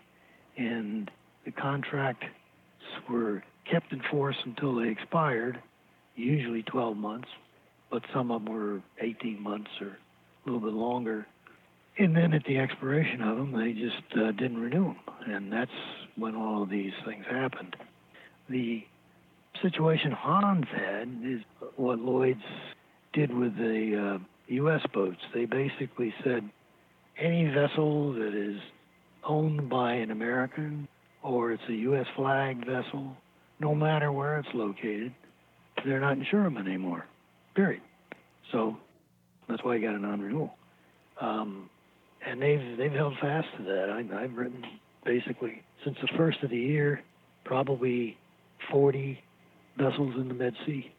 and 0.57 1.11
the 1.45 1.50
contracts 1.50 2.26
were 3.09 3.42
kept 3.71 3.92
in 3.92 4.02
force 4.11 4.37
until 4.45 4.76
they 4.76 4.88
expired, 4.88 5.61
usually 6.16 6.62
12 6.62 6.97
months, 6.97 7.28
but 7.90 8.02
some 8.12 8.30
of 8.30 8.45
them 8.45 8.52
were 8.52 8.83
18 9.00 9.42
months 9.42 9.71
or 9.80 9.88
a 9.88 10.50
little 10.50 10.61
bit 10.61 10.73
longer. 10.75 11.26
And 11.99 12.16
then 12.16 12.33
at 12.33 12.45
the 12.45 12.59
expiration 12.59 13.23
of 13.23 13.37
them, 13.37 13.52
they 13.52 13.73
just 13.73 14.16
uh, 14.16 14.33
didn't 14.33 14.59
renew 14.59 14.85
them, 14.85 14.99
and 15.26 15.52
that's 15.52 15.71
when 16.16 16.37
all 16.37 16.62
of 16.62 16.71
these 16.71 16.92
things 17.04 17.25
happened. 17.28 17.76
The 18.49 18.85
situation 19.61 20.12
Hans 20.12 20.66
had 20.75 21.09
is 21.25 21.40
what 21.76 21.99
Lloyd's 21.99 22.40
did 23.12 23.35
with 23.35 23.57
the 23.57 24.21
uh, 24.21 24.25
U.S. 24.49 24.80
boats. 24.95 25.18
They 25.35 25.45
basically 25.45 26.14
said 26.23 26.49
any 27.19 27.47
vessel 27.47 28.13
that 28.13 28.35
is 28.35 28.61
owned 29.25 29.69
by 29.69 29.95
an 29.95 30.11
American 30.11 30.89
or 31.23 31.53
it's 31.53 31.63
a 31.69 31.73
U.S. 31.75 32.07
flagged 32.17 32.65
vessel, 32.65 33.17
no 33.61 33.75
matter 33.75 34.13
where 34.13 34.39
it's 34.39 34.49
located, 34.55 35.13
they're 35.85 36.01
not 36.01 36.13
insuring 36.13 36.55
them 36.55 36.67
anymore. 36.67 37.05
Period. 37.55 37.83
So 38.53 38.77
that's 39.49 39.63
why 39.65 39.77
you 39.77 39.87
got 39.87 39.97
a 39.97 39.99
non-renewal. 39.99 40.55
Um, 41.21 41.69
and 42.25 42.41
they've 42.41 42.77
they've 42.77 42.93
held 42.93 43.15
fast 43.21 43.49
to 43.57 43.65
that. 43.65 43.91
I, 43.91 44.23
I've 44.23 44.35
written 44.35 44.65
basically 45.05 45.63
since 45.85 45.97
the 46.01 46.09
first 46.17 46.43
of 46.43 46.51
the 46.51 46.57
year, 46.57 47.03
probably 47.45 48.17
40 48.71 49.19
vessels 49.77 50.15
in 50.17 50.29
the 50.29 50.35
Med 50.35 50.55
Sea, 50.67 50.93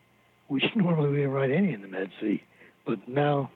which 0.48 0.64
normally 0.76 1.10
we 1.10 1.22
don't 1.24 1.32
write 1.32 1.52
any 1.52 1.74
in 1.74 1.82
the 1.82 1.88
Med 1.88 2.10
Sea. 2.22 2.42
But 2.86 3.08
now 3.08 3.52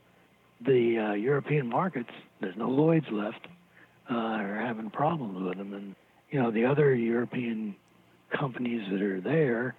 the 0.61 0.97
uh, 0.97 1.13
European 1.13 1.67
markets, 1.67 2.09
there's 2.41 2.55
no 2.57 2.69
Lloyd's 2.69 3.09
left, 3.11 3.47
uh, 4.09 4.15
are 4.15 4.61
having 4.65 4.89
problems 4.89 5.41
with 5.41 5.57
them. 5.57 5.73
And, 5.73 5.95
you 6.31 6.41
know, 6.41 6.51
the 6.51 6.65
other 6.65 6.93
European 6.95 7.75
companies 8.37 8.87
that 8.91 9.01
are 9.01 9.21
there 9.21 9.75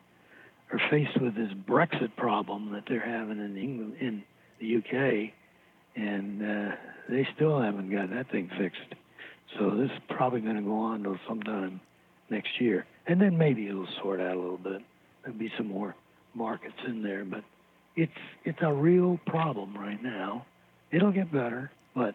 are 0.72 0.80
faced 0.90 1.20
with 1.20 1.34
this 1.34 1.52
Brexit 1.68 2.14
problem 2.16 2.72
that 2.72 2.84
they're 2.88 3.04
having 3.04 3.38
in 3.38 3.56
England, 3.56 3.96
in 4.00 4.22
the 4.60 4.76
UK, 4.76 5.32
and 5.96 6.42
uh, 6.42 6.74
they 7.08 7.26
still 7.34 7.60
haven't 7.60 7.90
got 7.90 8.10
that 8.10 8.30
thing 8.30 8.50
fixed. 8.58 8.94
So 9.58 9.70
this 9.70 9.90
is 9.90 9.98
probably 10.08 10.40
going 10.40 10.56
to 10.56 10.62
go 10.62 10.76
on 10.76 11.02
till 11.02 11.18
sometime 11.28 11.80
next 12.30 12.60
year, 12.60 12.86
and 13.06 13.20
then 13.20 13.36
maybe 13.36 13.68
it'll 13.68 13.86
sort 14.02 14.20
out 14.20 14.36
a 14.36 14.40
little 14.40 14.58
bit. 14.58 14.82
There'll 15.22 15.38
be 15.38 15.52
some 15.56 15.68
more 15.68 15.94
markets 16.34 16.74
in 16.86 17.02
there, 17.02 17.24
but 17.24 17.44
it's 17.96 18.12
it's 18.44 18.58
a 18.62 18.72
real 18.72 19.20
problem 19.26 19.76
right 19.76 20.02
now. 20.02 20.46
It'll 20.94 21.10
get 21.10 21.32
better, 21.32 21.72
but 21.94 22.14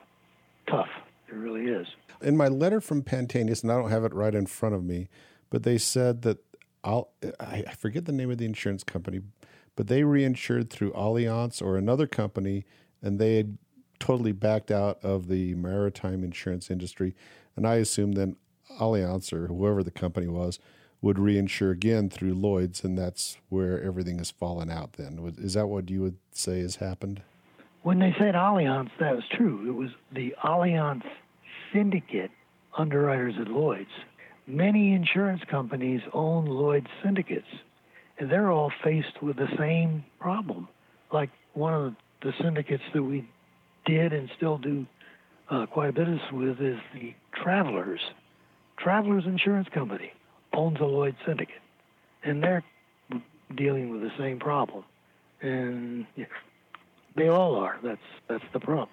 tough. 0.68 0.88
It 1.28 1.36
really 1.36 1.66
is. 1.66 1.88
In 2.22 2.38
my 2.38 2.48
letter 2.48 2.80
from 2.80 3.04
Pantaenius, 3.04 3.62
and 3.62 3.72
I 3.72 3.76
don't 3.76 3.90
have 3.90 4.06
it 4.06 4.14
right 4.14 4.34
in 4.34 4.46
front 4.46 4.74
of 4.74 4.86
me, 4.86 5.10
but 5.50 5.64
they 5.64 5.78
said 5.78 6.22
that 6.22 6.38
I'll, 6.84 7.10
I 7.40 7.64
forget 7.78 8.06
the 8.06 8.14
name 8.14 8.32
of 8.32 8.38
the 8.38 8.46
insurance 8.46 8.84
company, 8.84 9.20
but 9.76 9.88
they 9.88 10.02
reinsured 10.02 10.70
through 10.70 10.94
Allianz 10.94 11.62
or 11.62 11.76
another 11.76 12.08
company, 12.08 12.66
and 13.02 13.20
they 13.20 13.36
had 13.36 13.58
totally 14.00 14.32
backed 14.32 14.72
out 14.72 15.04
of 15.04 15.28
the 15.28 15.56
maritime 15.56 16.24
insurance 16.24 16.72
industry. 16.72 17.16
And 17.58 17.68
I 17.68 17.76
assume 17.76 18.14
then 18.14 18.38
Allianz 18.80 19.34
or 19.34 19.48
whoever 19.48 19.84
the 19.84 19.92
company 19.92 20.28
was 20.28 20.58
would 21.02 21.18
reinsure 21.18 21.72
again 21.72 22.10
through 22.10 22.34
Lloyd's, 22.34 22.86
and 22.86 22.98
that's 22.98 23.38
where 23.50 23.82
everything 23.84 24.20
has 24.20 24.32
fallen 24.32 24.72
out. 24.72 24.94
Then 24.94 25.20
is 25.38 25.56
that 25.56 25.68
what 25.68 25.90
you 25.90 26.02
would 26.02 26.18
say 26.32 26.62
has 26.62 26.78
happened? 26.78 27.22
When 27.90 27.98
they 27.98 28.14
said 28.20 28.36
Allianz, 28.36 28.92
that 29.00 29.16
was 29.16 29.24
true. 29.36 29.68
It 29.68 29.74
was 29.74 29.90
the 30.12 30.36
Allianz 30.44 31.02
syndicate 31.74 32.30
underwriters 32.78 33.34
at 33.42 33.48
Lloyd's. 33.48 33.90
Many 34.46 34.94
insurance 34.94 35.42
companies 35.50 36.02
own 36.14 36.46
Lloyd's 36.46 36.86
syndicates, 37.04 37.48
and 38.20 38.30
they're 38.30 38.52
all 38.52 38.72
faced 38.84 39.24
with 39.24 39.38
the 39.38 39.48
same 39.58 40.06
problem. 40.20 40.68
Like 41.12 41.32
one 41.56 41.74
of 41.74 41.96
the 42.22 42.32
syndicates 42.40 42.84
that 42.94 43.02
we 43.02 43.28
did 43.86 44.14
and 44.14 44.30
still 44.38 44.60
do 44.60 44.86
uh, 45.50 45.66
quite 45.66 45.90
a 45.90 45.94
bit 45.94 46.08
with 46.32 46.62
is 46.62 46.78
the 46.94 47.16
Travelers. 47.42 48.02
Travelers 48.78 49.26
Insurance 49.26 49.68
Company 49.74 50.12
owns 50.54 50.80
a 50.80 50.86
Lloyd 50.86 51.16
syndicate, 51.26 51.64
and 52.24 52.44
they're 52.44 52.64
dealing 53.56 53.90
with 53.90 54.02
the 54.02 54.12
same 54.16 54.38
problem. 54.38 54.84
And 55.42 56.06
they 57.20 57.28
all 57.28 57.56
are. 57.56 57.78
That's 57.84 58.02
that's 58.28 58.44
the 58.54 58.60
problem. 58.60 58.90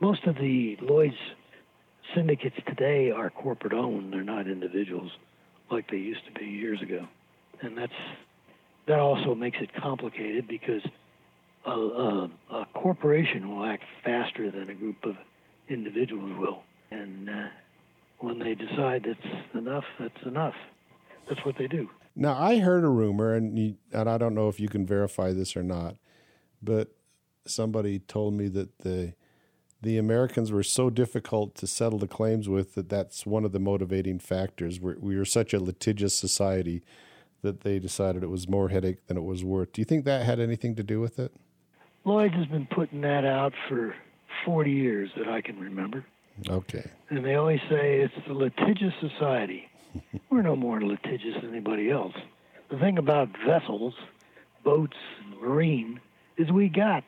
Most 0.00 0.24
of 0.24 0.36
the 0.36 0.76
Lloyd's 0.82 1.14
syndicates 2.14 2.56
today 2.66 3.10
are 3.10 3.30
corporate 3.30 3.72
owned. 3.72 4.12
They're 4.12 4.22
not 4.22 4.46
individuals 4.46 5.10
like 5.70 5.90
they 5.90 5.96
used 5.96 6.24
to 6.26 6.38
be 6.38 6.46
years 6.46 6.80
ago, 6.82 7.06
and 7.62 7.76
that's 7.76 7.92
that 8.86 8.98
also 8.98 9.34
makes 9.34 9.58
it 9.60 9.70
complicated 9.74 10.46
because 10.46 10.82
a, 11.66 11.70
a, 11.70 12.30
a 12.52 12.66
corporation 12.74 13.48
will 13.48 13.64
act 13.64 13.82
faster 14.04 14.50
than 14.50 14.70
a 14.70 14.74
group 14.74 15.04
of 15.04 15.16
individuals 15.68 16.38
will, 16.38 16.62
and 16.90 17.28
uh, 17.28 17.48
when 18.20 18.38
they 18.38 18.54
decide 18.54 19.06
it's 19.06 19.54
enough, 19.54 19.84
that's 19.98 20.22
enough. 20.24 20.54
That's 21.28 21.44
what 21.44 21.56
they 21.58 21.66
do. 21.66 21.88
Now, 22.14 22.40
I 22.40 22.58
heard 22.58 22.84
a 22.84 22.88
rumor, 22.88 23.34
and 23.34 23.58
you, 23.58 23.76
and 23.92 24.08
I 24.08 24.16
don't 24.16 24.34
know 24.34 24.48
if 24.48 24.60
you 24.60 24.68
can 24.68 24.86
verify 24.86 25.32
this 25.32 25.56
or 25.56 25.62
not, 25.62 25.96
but 26.62 26.92
somebody 27.50 27.98
told 27.98 28.34
me 28.34 28.48
that 28.48 28.78
the 28.80 29.14
the 29.82 29.98
Americans 29.98 30.50
were 30.50 30.62
so 30.62 30.90
difficult 30.90 31.54
to 31.54 31.66
settle 31.66 31.98
the 31.98 32.08
claims 32.08 32.48
with 32.48 32.74
that 32.74 32.88
that's 32.88 33.26
one 33.26 33.44
of 33.44 33.52
the 33.52 33.60
motivating 33.60 34.18
factors. 34.18 34.80
We're, 34.80 34.96
we 34.98 35.16
are 35.16 35.24
such 35.24 35.52
a 35.52 35.60
litigious 35.60 36.14
society 36.14 36.82
that 37.42 37.60
they 37.60 37.78
decided 37.78 38.22
it 38.22 38.30
was 38.30 38.48
more 38.48 38.70
headache 38.70 39.06
than 39.06 39.16
it 39.16 39.22
was 39.22 39.44
worth. 39.44 39.72
Do 39.72 39.80
you 39.80 39.84
think 39.84 40.04
that 40.04 40.24
had 40.24 40.40
anything 40.40 40.74
to 40.76 40.82
do 40.82 40.98
with 40.98 41.18
it? 41.18 41.32
Lloyd 42.04 42.32
has 42.32 42.46
been 42.46 42.66
putting 42.66 43.02
that 43.02 43.24
out 43.24 43.52
for 43.68 43.94
40 44.44 44.70
years 44.70 45.10
that 45.16 45.28
I 45.28 45.40
can 45.40 45.58
remember. 45.58 46.04
Okay. 46.48 46.90
And 47.10 47.24
they 47.24 47.34
always 47.34 47.60
say 47.70 48.00
it's 48.00 48.14
a 48.28 48.32
litigious 48.32 48.92
society. 49.00 49.68
We're 50.30 50.42
no 50.42 50.56
more 50.56 50.80
litigious 50.80 51.34
than 51.40 51.50
anybody 51.50 51.90
else. 51.90 52.14
The 52.70 52.78
thing 52.78 52.98
about 52.98 53.28
vessels, 53.46 53.94
boats, 54.64 54.96
and 55.22 55.40
marine, 55.40 56.00
is 56.36 56.50
we 56.50 56.68
got 56.68 57.04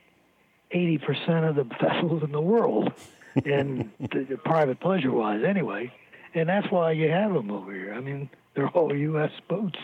80% 0.72 1.48
of 1.48 1.56
the 1.56 1.64
vessels 1.80 2.22
in 2.22 2.32
the 2.32 2.40
world, 2.40 2.92
and 3.44 3.90
the, 4.00 4.24
the 4.24 4.36
private 4.36 4.80
pleasure 4.80 5.12
wise 5.12 5.42
anyway. 5.44 5.92
And 6.34 6.48
that's 6.48 6.70
why 6.70 6.92
you 6.92 7.08
have 7.10 7.32
them 7.32 7.50
over 7.50 7.72
here. 7.72 7.94
I 7.94 8.00
mean, 8.00 8.28
they're 8.54 8.68
all 8.68 8.94
U.S. 8.94 9.30
boats. 9.48 9.78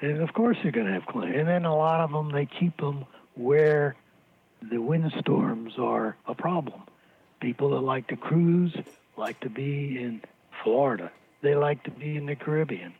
And 0.00 0.20
of 0.20 0.32
course 0.34 0.56
you're 0.62 0.72
going 0.72 0.86
to 0.86 0.92
have 0.92 1.06
claims. 1.06 1.34
And 1.36 1.48
then 1.48 1.64
a 1.64 1.74
lot 1.74 2.00
of 2.00 2.12
them, 2.12 2.30
they 2.30 2.46
keep 2.46 2.76
them 2.76 3.06
where 3.34 3.96
the 4.62 4.78
windstorms 4.78 5.72
are 5.78 6.16
a 6.26 6.34
problem. 6.34 6.82
People 7.40 7.70
that 7.70 7.80
like 7.80 8.08
to 8.08 8.16
cruise 8.16 8.76
like 9.16 9.40
to 9.40 9.50
be 9.50 9.98
in 9.98 10.22
Florida. 10.62 11.10
They 11.42 11.54
like 11.54 11.82
to 11.84 11.90
be 11.90 12.16
in 12.16 12.26
the 12.26 12.36
Caribbean. 12.36 12.94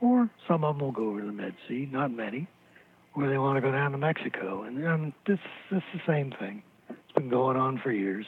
Or 0.00 0.28
some 0.48 0.64
of 0.64 0.76
them 0.76 0.84
will 0.84 0.92
go 0.92 1.10
over 1.10 1.20
to 1.20 1.26
the 1.26 1.32
Med 1.32 1.54
Sea, 1.68 1.88
not 1.90 2.10
many 2.10 2.48
where 3.14 3.28
they 3.28 3.38
want 3.38 3.56
to 3.56 3.60
go 3.60 3.72
down 3.72 3.92
to 3.92 3.98
Mexico. 3.98 4.62
And 4.62 4.86
um, 4.86 5.14
this, 5.26 5.38
this 5.70 5.82
is 5.94 6.00
the 6.06 6.12
same 6.12 6.32
thing. 6.38 6.62
It's 6.88 7.12
been 7.14 7.28
going 7.28 7.56
on 7.56 7.78
for 7.78 7.90
years. 7.90 8.26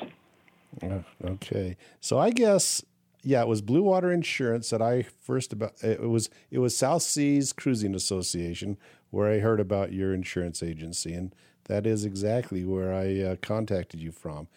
Okay. 1.25 1.77
So 2.01 2.19
I 2.19 2.31
guess 2.31 2.83
yeah, 3.23 3.43
it 3.43 3.49
was 3.49 3.63
Blue 3.63 3.83
Water 3.83 4.11
Insurance 4.11 4.71
that 4.71 4.83
I 4.83 5.03
first 5.03 5.53
about 5.53 5.75
it 5.83 6.01
was 6.01 6.29
it 6.51 6.59
was 6.59 6.77
South 6.77 7.03
Seas 7.03 7.53
Cruising 7.53 7.95
Association 7.95 8.79
where 9.11 9.31
I 9.31 9.39
heard 9.39 9.61
about 9.61 9.93
your 9.93 10.13
insurance 10.15 10.63
agency 10.63 11.15
and 11.15 11.35
that 11.65 11.87
is 11.87 12.05
exactly 12.05 12.65
where 12.65 12.93
I 12.93 13.21
uh, 13.21 13.37
contacted 13.37 14.01
you 14.01 14.11
from. 14.11 14.49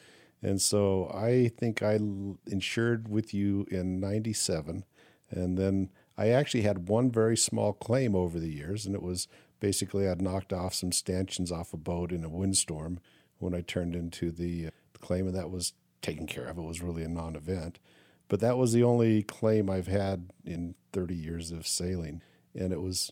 And 0.41 0.61
so 0.61 1.11
I 1.13 1.49
think 1.49 1.83
I 1.83 1.99
insured 2.47 3.07
with 3.07 3.33
you 3.33 3.65
in 3.69 3.99
97. 3.99 4.83
And 5.29 5.57
then 5.57 5.89
I 6.17 6.29
actually 6.29 6.61
had 6.61 6.87
one 6.87 7.11
very 7.11 7.37
small 7.37 7.73
claim 7.73 8.15
over 8.15 8.39
the 8.39 8.51
years, 8.51 8.85
and 8.85 8.95
it 8.95 9.01
was 9.01 9.27
basically 9.65 10.07
I'd 10.07 10.21
knocked 10.21 10.53
off 10.53 10.75
some 10.75 10.91
stanchions 10.91 11.51
off 11.51 11.73
a 11.73 11.77
boat 11.77 12.11
in 12.11 12.23
a 12.23 12.29
windstorm 12.29 12.99
when 13.39 13.55
I 13.55 13.61
turned 13.61 13.95
into 13.95 14.29
the, 14.29 14.67
uh, 14.67 14.69
claim, 15.01 15.25
and 15.25 15.35
that 15.35 15.49
was 15.49 15.73
taken 16.03 16.27
care 16.27 16.45
of. 16.45 16.59
It 16.59 16.61
was 16.61 16.83
really 16.83 17.01
a 17.01 17.07
non 17.07 17.35
event. 17.35 17.79
But 18.27 18.41
that 18.41 18.59
was 18.59 18.73
the 18.73 18.83
only 18.83 19.23
claim 19.23 19.67
I've 19.67 19.87
had 19.87 20.29
in 20.45 20.75
30 20.93 21.15
years 21.15 21.51
of 21.51 21.65
sailing. 21.65 22.21
And 22.53 22.71
it 22.71 22.79
was, 22.79 23.11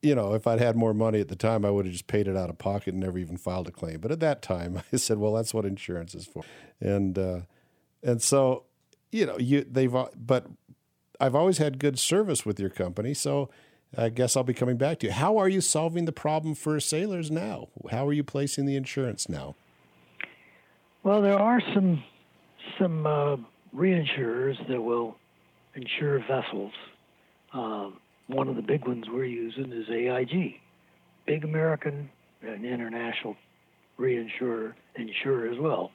you 0.00 0.14
know, 0.14 0.32
if 0.32 0.46
I'd 0.46 0.58
had 0.58 0.74
more 0.74 0.94
money 0.94 1.20
at 1.20 1.28
the 1.28 1.36
time, 1.36 1.66
I 1.66 1.70
would 1.70 1.84
have 1.84 1.92
just 1.92 2.06
paid 2.06 2.28
it 2.28 2.36
out 2.36 2.48
of 2.48 2.56
pocket 2.56 2.94
and 2.94 3.02
never 3.02 3.18
even 3.18 3.36
filed 3.36 3.68
a 3.68 3.70
claim. 3.70 4.00
But 4.00 4.10
at 4.10 4.20
that 4.20 4.40
time, 4.40 4.80
I 4.92 4.96
said, 4.96 5.18
well, 5.18 5.34
that's 5.34 5.52
what 5.52 5.66
insurance 5.66 6.14
is 6.14 6.24
for. 6.24 6.44
And, 6.80 7.18
uh, 7.18 7.40
and 8.02 8.22
so, 8.22 8.64
you 9.12 9.26
know, 9.26 9.36
you, 9.38 9.66
they've, 9.70 9.94
but 10.16 10.46
I've 11.20 11.34
always 11.34 11.58
had 11.58 11.78
good 11.78 11.98
service 11.98 12.46
with 12.46 12.58
your 12.58 12.70
company. 12.70 13.12
So 13.12 13.50
I 13.96 14.08
guess 14.08 14.36
I'll 14.36 14.44
be 14.44 14.54
coming 14.54 14.76
back 14.76 14.98
to 15.00 15.06
you. 15.06 15.12
How 15.12 15.36
are 15.38 15.48
you 15.48 15.60
solving 15.60 16.04
the 16.04 16.12
problem 16.12 16.54
for 16.54 16.78
sailors 16.80 17.30
now? 17.30 17.68
How 17.90 18.06
are 18.06 18.12
you 18.12 18.24
placing 18.24 18.66
the 18.66 18.76
insurance 18.76 19.28
now? 19.28 19.54
Well, 21.02 21.22
there 21.22 21.38
are 21.38 21.60
some 21.74 22.02
some 22.78 23.06
uh, 23.06 23.36
reinsurers 23.74 24.56
that 24.68 24.80
will 24.80 25.16
insure 25.74 26.18
vessels. 26.20 26.72
Um, 27.52 27.98
one 28.26 28.48
of 28.48 28.56
the 28.56 28.62
big 28.62 28.86
ones 28.86 29.04
we're 29.08 29.24
using 29.24 29.70
is 29.72 29.88
AIG, 29.90 30.60
big 31.26 31.44
American 31.44 32.08
and 32.42 32.64
international 32.64 33.36
reinsurer, 33.98 34.72
insurer 34.96 35.48
as 35.48 35.58
well. 35.58 35.92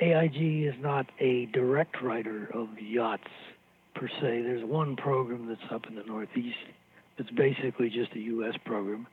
AIG 0.00 0.66
is 0.66 0.74
not 0.80 1.06
a 1.18 1.46
direct 1.46 2.00
writer 2.02 2.48
of 2.54 2.68
yachts 2.80 3.24
per 3.94 4.08
se. 4.08 4.42
There's 4.42 4.64
one 4.64 4.96
program 4.96 5.48
that's 5.48 5.72
up 5.72 5.86
in 5.88 5.96
the 5.96 6.04
Northeast 6.04 6.56
it's 7.18 7.30
basically 7.30 7.90
just 7.90 8.12
a 8.14 8.20
U.S. 8.20 8.54
program, 8.64 9.06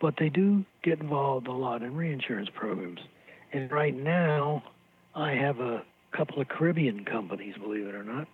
but 0.00 0.14
they 0.18 0.28
do 0.28 0.64
get 0.82 1.00
involved 1.00 1.48
a 1.48 1.52
lot 1.52 1.82
in 1.82 1.94
reinsurance 1.94 2.48
programs. 2.54 3.00
And 3.52 3.70
right 3.70 3.96
now, 3.96 4.62
I 5.14 5.32
have 5.32 5.58
a 5.58 5.82
couple 6.16 6.40
of 6.40 6.48
Caribbean 6.48 7.04
companies, 7.04 7.54
believe 7.60 7.86
it 7.86 7.94
or 7.94 8.04
not, 8.04 8.28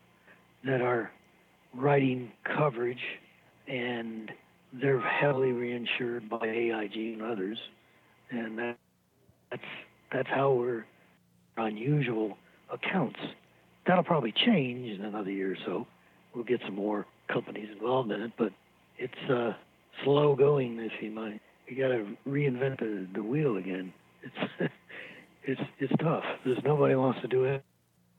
that 0.64 0.80
are 0.80 1.10
writing 1.74 2.30
coverage, 2.56 3.02
and 3.66 4.30
they're 4.72 5.00
heavily 5.00 5.52
reinsured 5.52 6.28
by 6.28 6.46
AIG 6.46 7.14
and 7.14 7.22
others, 7.22 7.58
and 8.30 8.58
that, 8.58 8.76
that's 9.50 9.62
that's 10.12 10.28
how 10.28 10.52
we're 10.52 10.84
unusual 11.56 12.36
accounts. 12.72 13.18
That'll 13.86 14.04
probably 14.04 14.32
change 14.32 14.98
in 14.98 15.04
another 15.04 15.30
year 15.30 15.52
or 15.52 15.56
so. 15.64 15.86
We'll 16.34 16.44
get 16.44 16.60
some 16.64 16.74
more 16.74 17.06
companies 17.28 17.68
involved 17.72 18.10
in 18.10 18.22
it, 18.22 18.32
but 18.36 18.52
it's 18.98 19.30
uh, 19.30 19.52
slow 20.04 20.34
going, 20.34 20.78
if 20.80 20.92
you 21.00 21.10
might. 21.10 21.40
You 21.66 21.76
got 21.76 21.88
to 21.88 22.16
reinvent 22.28 22.78
the, 22.80 23.06
the 23.14 23.22
wheel 23.22 23.56
again. 23.56 23.92
It's 24.22 24.52
it's 25.44 25.60
it's 25.78 25.92
tough. 26.00 26.24
There's 26.44 26.62
nobody 26.64 26.94
wants 26.94 27.20
to 27.22 27.28
do 27.28 27.44
it. 27.44 27.64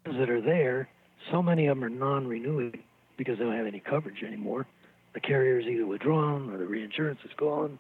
That 0.05 0.29
are 0.29 0.41
there, 0.41 0.87
so 1.31 1.41
many 1.41 1.65
of 1.65 1.77
them 1.77 1.83
are 1.83 1.89
non-renewing 1.89 2.77
because 3.17 3.39
they 3.39 3.43
don't 3.43 3.55
have 3.55 3.65
any 3.65 3.79
coverage 3.79 4.21
anymore. 4.21 4.67
The 5.15 5.19
carrier's 5.19 5.65
either 5.65 5.87
withdrawn, 5.87 6.51
or 6.51 6.57
the 6.57 6.67
reinsurance 6.67 7.19
is 7.25 7.31
gone, 7.37 7.79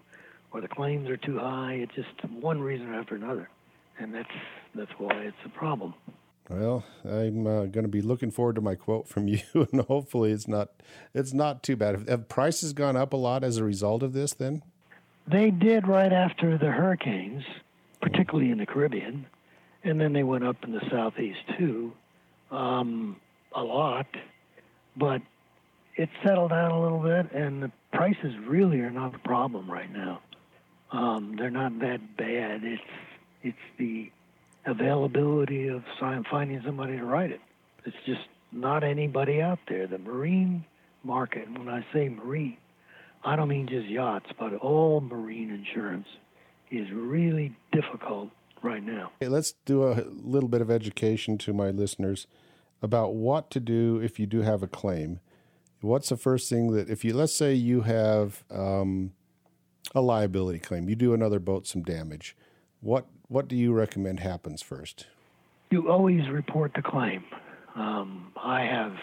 or 0.51 0.61
the 0.61 0.67
claims 0.67 1.07
are 1.09 1.17
too 1.17 1.37
high. 1.37 1.73
It's 1.73 1.93
just 1.93 2.33
one 2.33 2.61
reason 2.61 2.93
after 2.95 3.15
another, 3.15 3.49
and 3.99 4.13
that's 4.13 4.29
that's 4.73 4.91
why 4.97 5.13
it's 5.17 5.37
a 5.45 5.49
problem. 5.49 5.93
Well, 6.49 6.83
I'm 7.03 7.47
uh, 7.47 7.65
going 7.65 7.85
to 7.85 7.89
be 7.89 8.01
looking 8.01 8.29
forward 8.29 8.55
to 8.55 8.61
my 8.61 8.75
quote 8.75 9.07
from 9.07 9.27
you, 9.27 9.41
and 9.53 9.81
hopefully 9.81 10.31
it's 10.31 10.47
not 10.47 10.69
it's 11.13 11.33
not 11.33 11.63
too 11.63 11.75
bad. 11.75 11.95
Have, 11.95 12.07
have 12.07 12.29
prices 12.29 12.73
gone 12.73 12.95
up 12.95 13.13
a 13.13 13.17
lot 13.17 13.43
as 13.43 13.57
a 13.57 13.63
result 13.63 14.03
of 14.03 14.13
this? 14.13 14.33
Then 14.33 14.61
they 15.27 15.49
did 15.49 15.87
right 15.87 16.13
after 16.13 16.57
the 16.57 16.71
hurricanes, 16.71 17.43
particularly 18.01 18.51
in 18.51 18.59
the 18.59 18.65
Caribbean, 18.65 19.25
and 19.83 19.99
then 19.99 20.13
they 20.13 20.23
went 20.23 20.43
up 20.43 20.57
in 20.63 20.71
the 20.71 20.81
southeast 20.91 21.39
too, 21.57 21.93
um, 22.51 23.17
a 23.53 23.63
lot. 23.63 24.07
But 24.95 25.21
it 25.95 26.09
settled 26.23 26.51
down 26.51 26.71
a 26.71 26.81
little 26.81 26.99
bit, 26.99 27.31
and 27.31 27.63
the 27.63 27.71
prices 27.91 28.33
really 28.45 28.79
are 28.81 28.91
not 28.91 29.13
the 29.13 29.19
problem 29.19 29.69
right 29.69 29.91
now. 29.91 30.21
Um, 30.91 31.35
they're 31.37 31.49
not 31.49 31.79
that 31.79 32.17
bad. 32.17 32.63
It's 32.63 32.81
it's 33.41 33.57
the 33.79 34.11
availability 34.65 35.67
of 35.67 35.83
finding 35.99 36.61
somebody 36.65 36.97
to 36.97 37.05
write 37.05 37.31
it. 37.31 37.41
It's 37.85 37.95
just 38.05 38.21
not 38.51 38.83
anybody 38.83 39.41
out 39.41 39.59
there. 39.67 39.87
The 39.87 39.97
marine 39.97 40.65
market, 41.03 41.47
when 41.57 41.69
I 41.69 41.85
say 41.93 42.09
marine, 42.09 42.57
I 43.23 43.35
don't 43.35 43.47
mean 43.47 43.67
just 43.67 43.87
yachts, 43.87 44.27
but 44.39 44.53
all 44.55 45.01
marine 45.01 45.51
insurance 45.51 46.07
is 46.71 46.87
really 46.91 47.55
difficult 47.71 48.29
right 48.63 48.83
now. 48.83 49.11
Hey, 49.19 49.27
let's 49.27 49.53
do 49.65 49.87
a 49.87 50.03
little 50.09 50.49
bit 50.49 50.61
of 50.61 50.71
education 50.71 51.37
to 51.39 51.53
my 51.53 51.69
listeners 51.69 52.27
about 52.81 53.15
what 53.15 53.49
to 53.51 53.59
do 53.59 53.99
if 54.03 54.19
you 54.19 54.25
do 54.25 54.41
have 54.41 54.63
a 54.63 54.67
claim. 54.67 55.19
What's 55.81 56.09
the 56.09 56.17
first 56.17 56.49
thing 56.49 56.71
that, 56.71 56.89
if 56.89 57.05
you, 57.05 57.13
let's 57.13 57.35
say 57.35 57.53
you 57.53 57.81
have 57.81 58.43
um, 58.49 59.11
a 59.93 60.01
liability 60.01 60.59
claim, 60.59 60.89
you 60.89 60.95
do 60.95 61.13
another 61.13 61.39
boat 61.39 61.67
some 61.67 61.83
damage, 61.83 62.35
what 62.85 63.05
what 63.27 63.47
do 63.47 63.55
you 63.55 63.73
recommend 63.73 64.19
happens 64.19 64.61
first? 64.61 65.07
You 65.71 65.89
always 65.89 66.29
report 66.29 66.71
the 66.75 66.83
claim. 66.83 67.23
Um, 67.75 68.31
I 68.41 68.61
have 68.61 68.93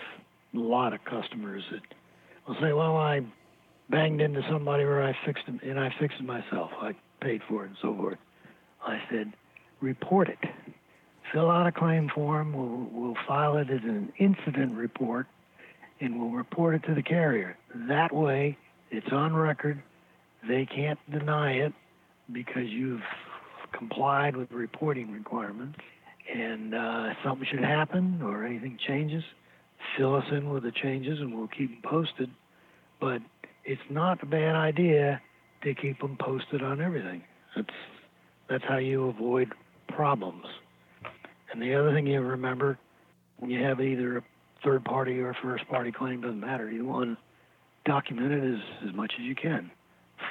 a 0.55 0.59
lot 0.59 0.93
of 0.95 1.05
customers 1.05 1.65
that 1.73 1.81
will 2.47 2.55
say, 2.61 2.73
"Well, 2.73 2.97
I 2.97 3.23
banged 3.91 4.21
into 4.21 4.41
somebody 4.49 4.85
where 4.85 5.03
I 5.03 5.15
fixed 5.27 5.45
it, 5.49 5.69
and 5.69 5.81
I 5.81 5.93
fixed 5.99 6.21
it 6.21 6.25
myself. 6.25 6.71
I 6.81 6.95
paid 7.21 7.43
for 7.49 7.65
it, 7.65 7.69
and 7.69 7.77
so 7.83 7.95
forth." 7.95 8.19
I 8.87 9.03
said, 9.11 9.33
"Report 9.81 10.29
it. 10.29 10.39
Fill 11.33 11.51
out 11.51 11.67
a 11.67 11.73
claim 11.73 12.09
form. 12.15 12.53
We'll, 12.53 12.89
we'll 12.93 13.17
file 13.27 13.57
it 13.57 13.69
as 13.69 13.83
an 13.83 14.13
incident 14.19 14.77
report, 14.77 15.27
and 16.01 16.21
we'll 16.21 16.31
report 16.31 16.77
it 16.77 16.85
to 16.85 16.95
the 16.95 17.03
carrier. 17.03 17.57
That 17.89 18.15
way, 18.15 18.57
it's 18.91 19.11
on 19.11 19.35
record. 19.35 19.83
They 20.47 20.67
can't 20.67 20.99
deny 21.11 21.55
it 21.55 21.73
because 22.33 22.69
you've 22.69 23.03
complied 23.73 24.37
with 24.37 24.51
the 24.51 24.57
reporting 24.57 25.11
requirements. 25.13 25.79
And 26.33 26.75
uh, 26.75 27.15
something 27.25 27.47
should 27.51 27.65
happen 27.65 28.21
or 28.23 28.45
anything 28.45 28.79
changes, 28.87 29.25
fill 29.97 30.15
us 30.15 30.25
in 30.31 30.51
with 30.51 30.63
the 30.63 30.71
changes 30.71 31.19
and 31.21 31.37
we'll 31.37 31.49
keep 31.49 31.71
them 31.71 31.91
posted. 31.91 32.31
But 33.01 33.23
it's 33.65 33.83
not 33.91 34.23
a 34.23 34.27
bad 34.27 34.55
idea 34.55 35.21
to 35.63 35.75
keep 35.75 36.01
them 36.01 36.17
posted 36.21 36.63
on 36.63 36.81
everything. 36.81 37.23
That's 37.57 37.75
that's 38.49 38.65
how 38.65 38.79
you 38.79 39.09
avoid 39.09 39.53
problems. 39.89 40.45
And 41.53 41.61
the 41.63 41.75
other 41.75 41.93
thing 41.93 42.07
you 42.07 42.21
remember 42.21 42.79
when 43.39 43.51
you 43.51 43.63
have 43.63 43.81
either 43.81 44.19
a 44.19 44.23
third 44.65 44.85
party 44.85 45.19
or 45.21 45.31
a 45.31 45.35
first 45.43 45.67
party 45.69 45.91
claim, 45.93 46.21
doesn't 46.21 46.41
matter. 46.41 46.71
You 46.71 46.85
want 46.85 47.19
document 47.85 48.33
it 48.33 48.55
as, 48.55 48.89
as 48.89 48.95
much 48.95 49.13
as 49.19 49.25
you 49.25 49.35
can. 49.35 49.71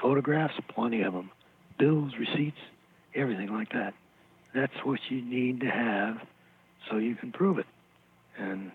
Photographs, 0.02 0.54
plenty 0.74 1.02
of 1.02 1.14
them. 1.14 1.30
Bills, 1.78 2.14
receipts, 2.18 2.58
everything 3.16 3.54
like 3.54 3.72
that. 3.74 3.94
That's 4.54 4.74
what 4.84 5.00
you 5.10 5.22
need 5.22 5.62
to 5.62 5.68
have 5.68 6.18
so 6.90 6.98
you 6.98 7.16
can 7.16 7.32
prove 7.32 7.60
it. 7.60 7.66
And 8.38 8.72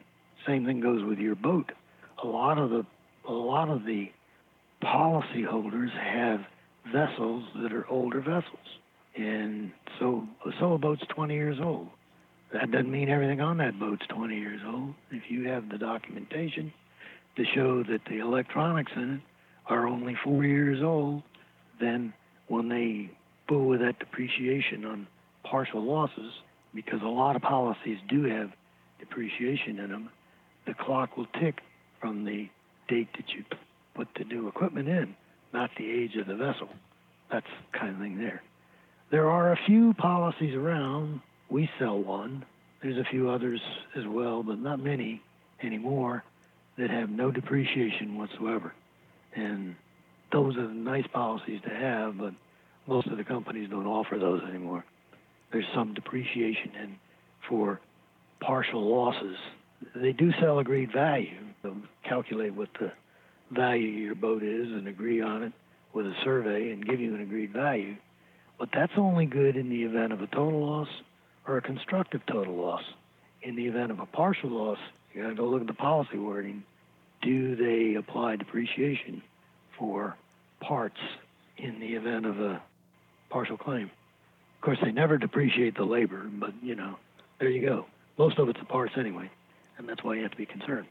same 0.46 0.64
thing 0.64 0.80
goes 0.80 1.04
with 1.04 1.18
your 1.18 1.34
boat. 1.34 1.72
A 2.22 2.26
lot 2.26 2.58
of 2.58 2.70
the 2.70 2.86
a 3.28 3.32
lot 3.32 3.68
of 3.68 3.84
the 3.84 4.10
policyholders 4.82 5.90
have 5.98 6.40
vessels 6.92 7.44
that 7.60 7.72
are 7.72 7.86
older 7.90 8.20
vessels. 8.20 8.78
And 9.16 9.72
so 9.98 10.26
so 10.60 10.74
a 10.74 10.78
boat's 10.78 11.04
20 11.08 11.34
years 11.34 11.58
old. 11.60 11.88
That 12.52 12.70
doesn't 12.70 12.90
mean 12.90 13.08
everything 13.08 13.40
on 13.40 13.56
that 13.58 13.78
boat's 13.78 14.06
20 14.06 14.38
years 14.38 14.60
old. 14.64 14.94
If 15.10 15.24
you 15.28 15.48
have 15.48 15.68
the 15.68 15.78
documentation 15.78 16.72
to 17.36 17.44
show 17.54 17.82
that 17.82 18.04
the 18.08 18.20
electronics 18.20 18.92
in 18.94 19.14
it 19.14 19.20
are 19.66 19.86
only 19.86 20.16
4 20.22 20.44
years 20.44 20.82
old, 20.82 21.22
then 21.80 22.12
when 22.46 22.68
they 22.68 23.10
fool 23.48 23.66
with 23.66 23.80
that 23.80 23.98
depreciation 23.98 24.84
on 24.84 25.06
partial 25.44 25.82
losses 25.82 26.32
because 26.74 27.00
a 27.02 27.08
lot 27.08 27.36
of 27.36 27.42
policies 27.42 27.98
do 28.08 28.24
have 28.24 28.50
depreciation 28.98 29.78
in 29.78 29.90
them. 29.90 30.10
The 30.66 30.74
clock 30.74 31.16
will 31.16 31.28
tick 31.40 31.60
from 32.00 32.24
the 32.24 32.48
date 32.88 33.08
that 33.16 33.30
you 33.30 33.44
put 33.94 34.08
the 34.16 34.24
new 34.24 34.48
equipment 34.48 34.88
in, 34.88 35.14
not 35.52 35.70
the 35.78 35.88
age 35.88 36.16
of 36.16 36.26
the 36.26 36.34
vessel. 36.34 36.68
That's 37.30 37.46
the 37.46 37.78
kind 37.78 37.94
of 37.94 38.00
thing 38.00 38.18
there. 38.18 38.42
There 39.10 39.30
are 39.30 39.52
a 39.52 39.58
few 39.66 39.94
policies 39.94 40.54
around. 40.54 41.20
We 41.48 41.70
sell 41.78 41.98
one. 41.98 42.44
There's 42.82 42.98
a 42.98 43.08
few 43.10 43.30
others 43.30 43.60
as 43.96 44.04
well, 44.06 44.42
but 44.42 44.58
not 44.58 44.80
many 44.80 45.22
anymore 45.62 46.24
that 46.76 46.90
have 46.90 47.08
no 47.08 47.30
depreciation 47.30 48.18
whatsoever. 48.18 48.74
And 49.34 49.76
those 50.32 50.56
are 50.56 50.68
nice 50.68 51.06
policies 51.12 51.60
to 51.62 51.70
have, 51.70 52.18
but 52.18 52.34
most 52.86 53.08
of 53.08 53.16
the 53.16 53.24
companies 53.24 53.68
don't 53.70 53.86
offer 53.86 54.18
those 54.18 54.42
anymore. 54.48 54.84
There's 55.52 55.66
some 55.74 55.94
depreciation 55.94 56.72
in 56.82 56.96
for 57.48 57.80
partial 58.40 58.82
losses. 58.88 59.36
They 59.94 60.12
do 60.12 60.32
sell 60.40 60.58
agreed 60.58 60.92
value. 60.92 61.38
They'll 61.62 61.76
calculate 62.08 62.54
what 62.54 62.68
the 62.78 62.92
value 63.50 63.88
of 63.88 63.98
your 63.98 64.14
boat 64.14 64.42
is 64.42 64.68
and 64.68 64.88
agree 64.88 65.20
on 65.20 65.42
it 65.42 65.52
with 65.92 66.06
a 66.06 66.14
survey 66.24 66.72
and 66.72 66.86
give 66.86 67.00
you 67.00 67.14
an 67.14 67.20
agreed 67.20 67.52
value. 67.52 67.96
But 68.58 68.70
that's 68.72 68.92
only 68.96 69.26
good 69.26 69.56
in 69.56 69.68
the 69.68 69.82
event 69.82 70.12
of 70.12 70.22
a 70.22 70.26
total 70.26 70.64
loss 70.66 70.88
or 71.46 71.56
a 71.56 71.62
constructive 71.62 72.20
total 72.26 72.54
loss. 72.54 72.82
In 73.42 73.54
the 73.54 73.66
event 73.66 73.90
of 73.90 74.00
a 74.00 74.06
partial 74.06 74.50
loss, 74.50 74.78
you 75.12 75.22
got 75.22 75.28
to 75.28 75.34
go 75.34 75.44
look 75.44 75.60
at 75.60 75.66
the 75.66 75.74
policy 75.74 76.18
wording. 76.18 76.64
Do 77.22 77.56
they 77.56 77.96
apply 77.96 78.36
depreciation 78.36 79.22
for 79.78 80.16
parts 80.60 80.98
in 81.58 81.80
the 81.80 81.94
event 81.94 82.26
of 82.26 82.40
a 82.40 82.62
partial 83.36 83.58
claim? 83.58 83.90
Of 84.54 84.60
course, 84.62 84.78
they 84.82 84.92
never 84.92 85.18
depreciate 85.18 85.76
the 85.76 85.84
labor, 85.84 86.22
but 86.32 86.54
you 86.62 86.74
know, 86.74 86.96
there 87.38 87.50
you 87.50 87.60
go. 87.60 87.84
Most 88.16 88.38
of 88.38 88.48
it's 88.48 88.58
the 88.58 88.64
parts 88.64 88.94
anyway, 88.98 89.30
and 89.76 89.86
that's 89.86 90.02
why 90.02 90.14
you 90.14 90.22
have 90.22 90.30
to 90.30 90.38
be 90.38 90.46
concerned. 90.46 90.86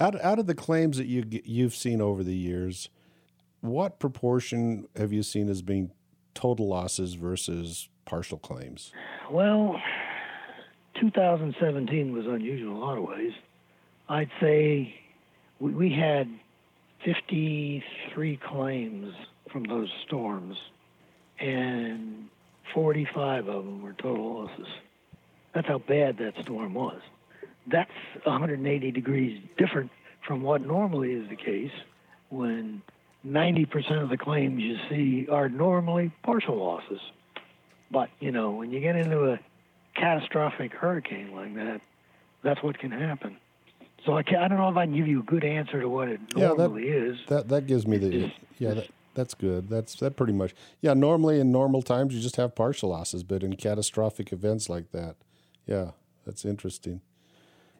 Out 0.00 0.18
out 0.22 0.38
of 0.38 0.46
the 0.46 0.54
claims 0.54 0.96
that 0.96 1.06
you 1.06 1.22
you've 1.44 1.74
seen 1.74 2.00
over 2.00 2.24
the 2.24 2.34
years, 2.34 2.88
what 3.60 3.98
proportion 3.98 4.88
have 4.96 5.12
you 5.12 5.22
seen 5.22 5.50
as 5.50 5.60
being 5.60 5.90
total 6.32 6.66
losses 6.66 7.12
versus 7.12 7.90
partial 8.06 8.38
claims? 8.38 8.90
Well, 9.30 9.78
2017 10.98 12.10
was 12.14 12.24
unusual 12.24 12.70
in 12.70 12.76
a 12.78 12.80
lot 12.80 12.96
of 12.96 13.04
ways. 13.04 13.32
I'd 14.08 14.30
say 14.40 14.94
we, 15.60 15.72
we 15.72 15.92
had 15.92 16.26
53 17.04 18.40
claims 18.48 19.14
from 19.52 19.64
those 19.64 19.90
storms, 20.06 20.56
and 21.38 22.28
45 22.74 23.48
of 23.48 23.64
them 23.64 23.82
were 23.82 23.92
total 23.92 24.42
losses. 24.42 24.66
That's 25.54 25.66
how 25.66 25.78
bad 25.78 26.18
that 26.18 26.34
storm 26.42 26.74
was. 26.74 27.00
That's 27.66 27.90
180 28.24 28.90
degrees 28.90 29.40
different 29.56 29.90
from 30.26 30.42
what 30.42 30.60
normally 30.60 31.12
is 31.12 31.28
the 31.28 31.36
case 31.36 31.72
when 32.28 32.82
90% 33.26 34.02
of 34.02 34.08
the 34.08 34.16
claims 34.16 34.62
you 34.62 34.76
see 34.88 35.28
are 35.30 35.48
normally 35.48 36.12
partial 36.22 36.56
losses. 36.56 37.00
But, 37.90 38.10
you 38.20 38.32
know, 38.32 38.50
when 38.50 38.70
you 38.70 38.80
get 38.80 38.96
into 38.96 39.32
a 39.32 39.40
catastrophic 39.94 40.72
hurricane 40.72 41.34
like 41.34 41.54
that, 41.54 41.80
that's 42.42 42.62
what 42.62 42.78
can 42.78 42.90
happen. 42.90 43.36
So 44.04 44.16
I, 44.16 44.22
can, 44.22 44.36
I 44.36 44.48
don't 44.48 44.58
know 44.58 44.68
if 44.68 44.76
I 44.76 44.86
can 44.86 44.94
give 44.94 45.08
you 45.08 45.20
a 45.20 45.24
good 45.24 45.44
answer 45.44 45.80
to 45.80 45.88
what 45.88 46.08
it 46.08 46.20
normally 46.36 46.86
yeah, 46.86 46.94
that, 46.94 47.10
is. 47.10 47.18
That 47.28 47.48
that 47.48 47.66
gives 47.66 47.86
me 47.86 47.96
the 47.98 48.32
yeah 48.58 48.74
that, 48.74 48.88
that's 49.16 49.34
good. 49.34 49.68
That's 49.68 49.96
that 49.96 50.14
pretty 50.16 50.34
much 50.34 50.54
yeah. 50.80 50.94
Normally 50.94 51.40
in 51.40 51.50
normal 51.50 51.82
times 51.82 52.14
you 52.14 52.20
just 52.20 52.36
have 52.36 52.54
partial 52.54 52.90
losses, 52.90 53.24
but 53.24 53.42
in 53.42 53.56
catastrophic 53.56 54.32
events 54.32 54.68
like 54.68 54.92
that, 54.92 55.16
yeah, 55.66 55.92
that's 56.24 56.44
interesting. 56.44 57.00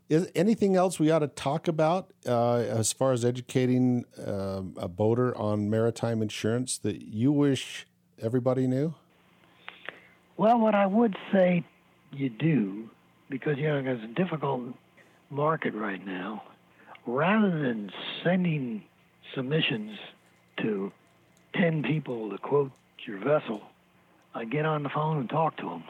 Is 0.09 0.31
anything 0.35 0.77
else 0.77 0.99
we 0.99 1.11
ought 1.11 1.20
to 1.20 1.29
talk 1.29 1.68
about 1.68 2.12
uh, 2.27 2.57
as 2.59 2.92
far 2.92 3.12
as 3.12 3.25
educating 3.25 4.05
uh, 4.18 4.62
a 4.77 4.88
boater 4.88 5.37
on 5.37 5.68
maritime 5.68 6.22
insurance 6.22 6.79
that 6.79 7.03
you 7.03 7.33
wish 7.33 7.87
everybody 8.20 8.66
knew? 8.66 8.94
Well, 10.37 10.59
what 10.59 10.75
I 10.75 10.87
would 10.87 11.16
say 11.33 11.64
you 12.12 12.31
do, 12.31 12.88
because 13.29 13.59
you 13.59 13.68
know 13.68 13.83
it's 13.85 14.05
a 14.05 14.14
difficult 14.14 14.75
market 15.29 15.75
right 15.75 16.05
now, 16.07 16.42
rather 17.07 17.51
than 17.51 17.90
sending 18.22 18.85
submissions 19.35 19.99
to 20.62 20.92
10 21.58 21.82
people 21.82 22.30
to 22.30 22.38
quote 22.38 22.70
your 23.06 23.18
vessel, 23.18 23.62
I 24.34 24.44
get 24.44 24.66
on 24.66 24.82
the 24.82 24.88
phone 24.88 25.18
and 25.18 25.30
talk 25.30 25.56
to 25.58 25.68
them. 25.68 25.84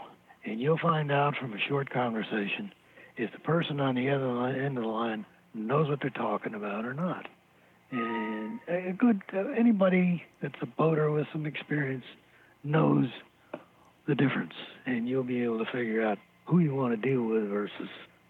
And 0.44 0.60
you'll 0.60 0.78
find 0.78 1.10
out 1.10 1.34
from 1.36 1.52
a 1.52 1.58
short 1.68 1.90
conversation 1.90 2.72
if 3.16 3.32
the 3.32 3.38
person 3.40 3.80
on 3.80 3.94
the 3.94 4.10
other 4.10 4.46
end 4.48 4.76
of 4.76 4.84
the 4.84 4.88
line 4.88 5.24
knows 5.54 5.88
what 5.88 6.00
they're 6.00 6.10
talking 6.10 6.54
about 6.54 6.84
or 6.84 6.94
not. 6.94 7.26
And 7.90 8.60
a 8.68 8.92
good 8.92 9.22
uh, 9.32 9.48
anybody 9.58 10.22
that's 10.42 10.54
a 10.60 10.66
boater 10.66 11.10
with 11.10 11.26
some 11.32 11.46
experience 11.46 12.04
knows 12.64 13.06
the 14.06 14.14
difference, 14.14 14.54
and 14.86 15.08
you'll 15.08 15.22
be 15.22 15.42
able 15.42 15.64
to 15.64 15.70
figure 15.70 16.04
out 16.04 16.18
who 16.46 16.58
you 16.58 16.74
want 16.74 17.00
to 17.00 17.08
deal 17.08 17.22
with 17.22 17.48
versus 17.48 17.88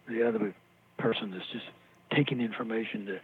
the 0.09 0.27
other 0.27 0.55
person 0.99 1.31
that's 1.31 1.51
just 1.53 1.65
taking 2.15 2.41
information 2.41 3.07
to 3.07 3.21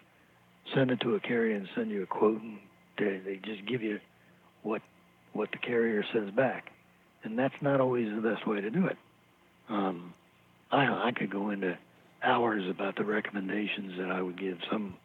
send 0.75 0.91
it 0.91 1.01
to 1.01 1.15
a 1.15 1.21
carrier 1.21 1.57
and 1.57 1.69
send 1.75 1.91
you 1.91 2.03
a 2.03 2.07
quote, 2.07 2.41
and 2.41 2.59
they, 2.99 3.21
they 3.25 3.41
just 3.45 3.67
give 3.67 3.83
you 3.83 3.99
what 4.63 4.83
what 5.33 5.51
the 5.51 5.59
carrier 5.59 6.05
says 6.13 6.31
back, 6.37 6.71
and 7.25 7.39
that's 7.39 7.55
not 7.63 7.81
always 7.81 8.09
the 8.15 8.21
best 8.21 8.47
way 8.47 8.61
to 8.61 8.71
do 8.71 8.87
it. 8.87 8.97
Um, 9.69 10.15
I 10.71 11.09
I 11.09 11.13
could 11.15 11.31
go 11.31 11.51
into 11.51 11.77
hours 12.23 12.69
about 12.69 12.97
the 12.97 13.05
recommendations 13.05 13.95
that 13.99 14.11
I 14.11 14.23
would 14.23 14.39
give 14.39 14.59
some 14.71 14.97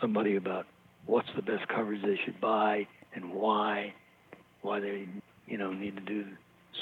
somebody 0.00 0.36
about 0.36 0.66
what's 1.06 1.28
the 1.36 1.42
best 1.42 1.68
coverage 1.68 2.02
they 2.02 2.18
should 2.24 2.40
buy 2.40 2.86
and 3.14 3.32
why, 3.32 3.94
why 4.62 4.80
they 4.80 5.08
you 5.46 5.58
know 5.58 5.72
need 5.72 5.96
to 5.96 6.02
do 6.02 6.24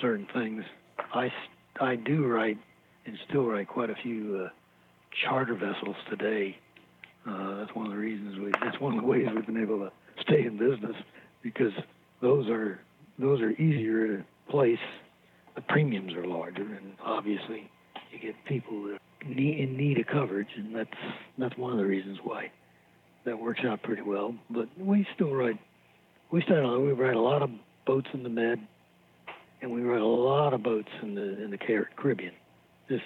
certain 0.01 0.27
things. 0.33 0.65
I 1.13 1.31
I 1.81 1.97
do 1.97 2.27
write 2.27 2.59
and 3.07 3.19
still 3.29 3.47
write 3.47 3.69
quite 3.69 3.91
a 3.91 3.97
few 4.03 4.47
uh, 4.47 4.49
charter 5.25 5.55
vessels 5.55 5.97
today. 6.09 6.57
Uh, 7.29 7.57
that's 7.57 7.75
one 7.75 7.87
of 7.87 7.93
the 7.93 7.99
reasons 7.99 8.39
we. 8.39 8.53
That's 8.63 8.81
one 8.81 8.97
of 8.97 9.01
the 9.01 9.07
ways 9.07 9.27
we've 9.35 9.47
been 9.47 9.63
able 9.63 9.79
to 9.79 9.93
stay 10.27 10.47
in 10.47 10.57
business 10.59 10.97
because 11.43 11.73
those 12.21 12.49
are 12.49 12.81
those 13.19 13.41
are 13.41 13.51
easier 13.51 14.17
to 14.17 14.25
place. 14.49 14.79
The 15.55 15.63
premiums 15.63 16.15
are 16.15 16.27
larger, 16.27 16.63
and 16.63 16.95
obviously 17.05 17.71
you 18.11 18.19
get 18.19 18.35
people 18.47 18.83
that 18.85 18.99
need, 19.27 19.61
in 19.61 19.77
need 19.77 19.99
of 19.99 20.07
coverage, 20.07 20.49
and 20.57 20.75
that's 20.75 20.91
that's 21.39 21.57
one 21.57 21.73
of 21.73 21.79
the 21.79 21.87
reasons 21.87 22.19
why 22.23 22.51
that 23.25 23.39
works 23.39 23.61
out 23.67 23.83
pretty 23.83 24.03
well. 24.03 24.35
But 24.51 24.69
we 24.79 25.07
still 25.15 25.33
write. 25.33 25.59
We 26.31 26.43
still 26.43 26.81
we 26.81 26.93
write 26.93 27.15
a 27.15 27.21
lot 27.21 27.43
of 27.43 27.51
boats 27.87 28.09
in 28.13 28.23
the 28.23 28.29
Med, 28.29 28.67
and 29.63 29.71
we 29.71 29.83
write 29.83 30.01
a 30.01 30.07
lot 30.07 30.55
of 30.55 30.63
boats 30.63 30.91
in 31.03 31.15
the 31.15 31.43
in 31.43 31.51
the 31.51 31.59
Caribbean. 31.59 32.35
Just 32.89 33.05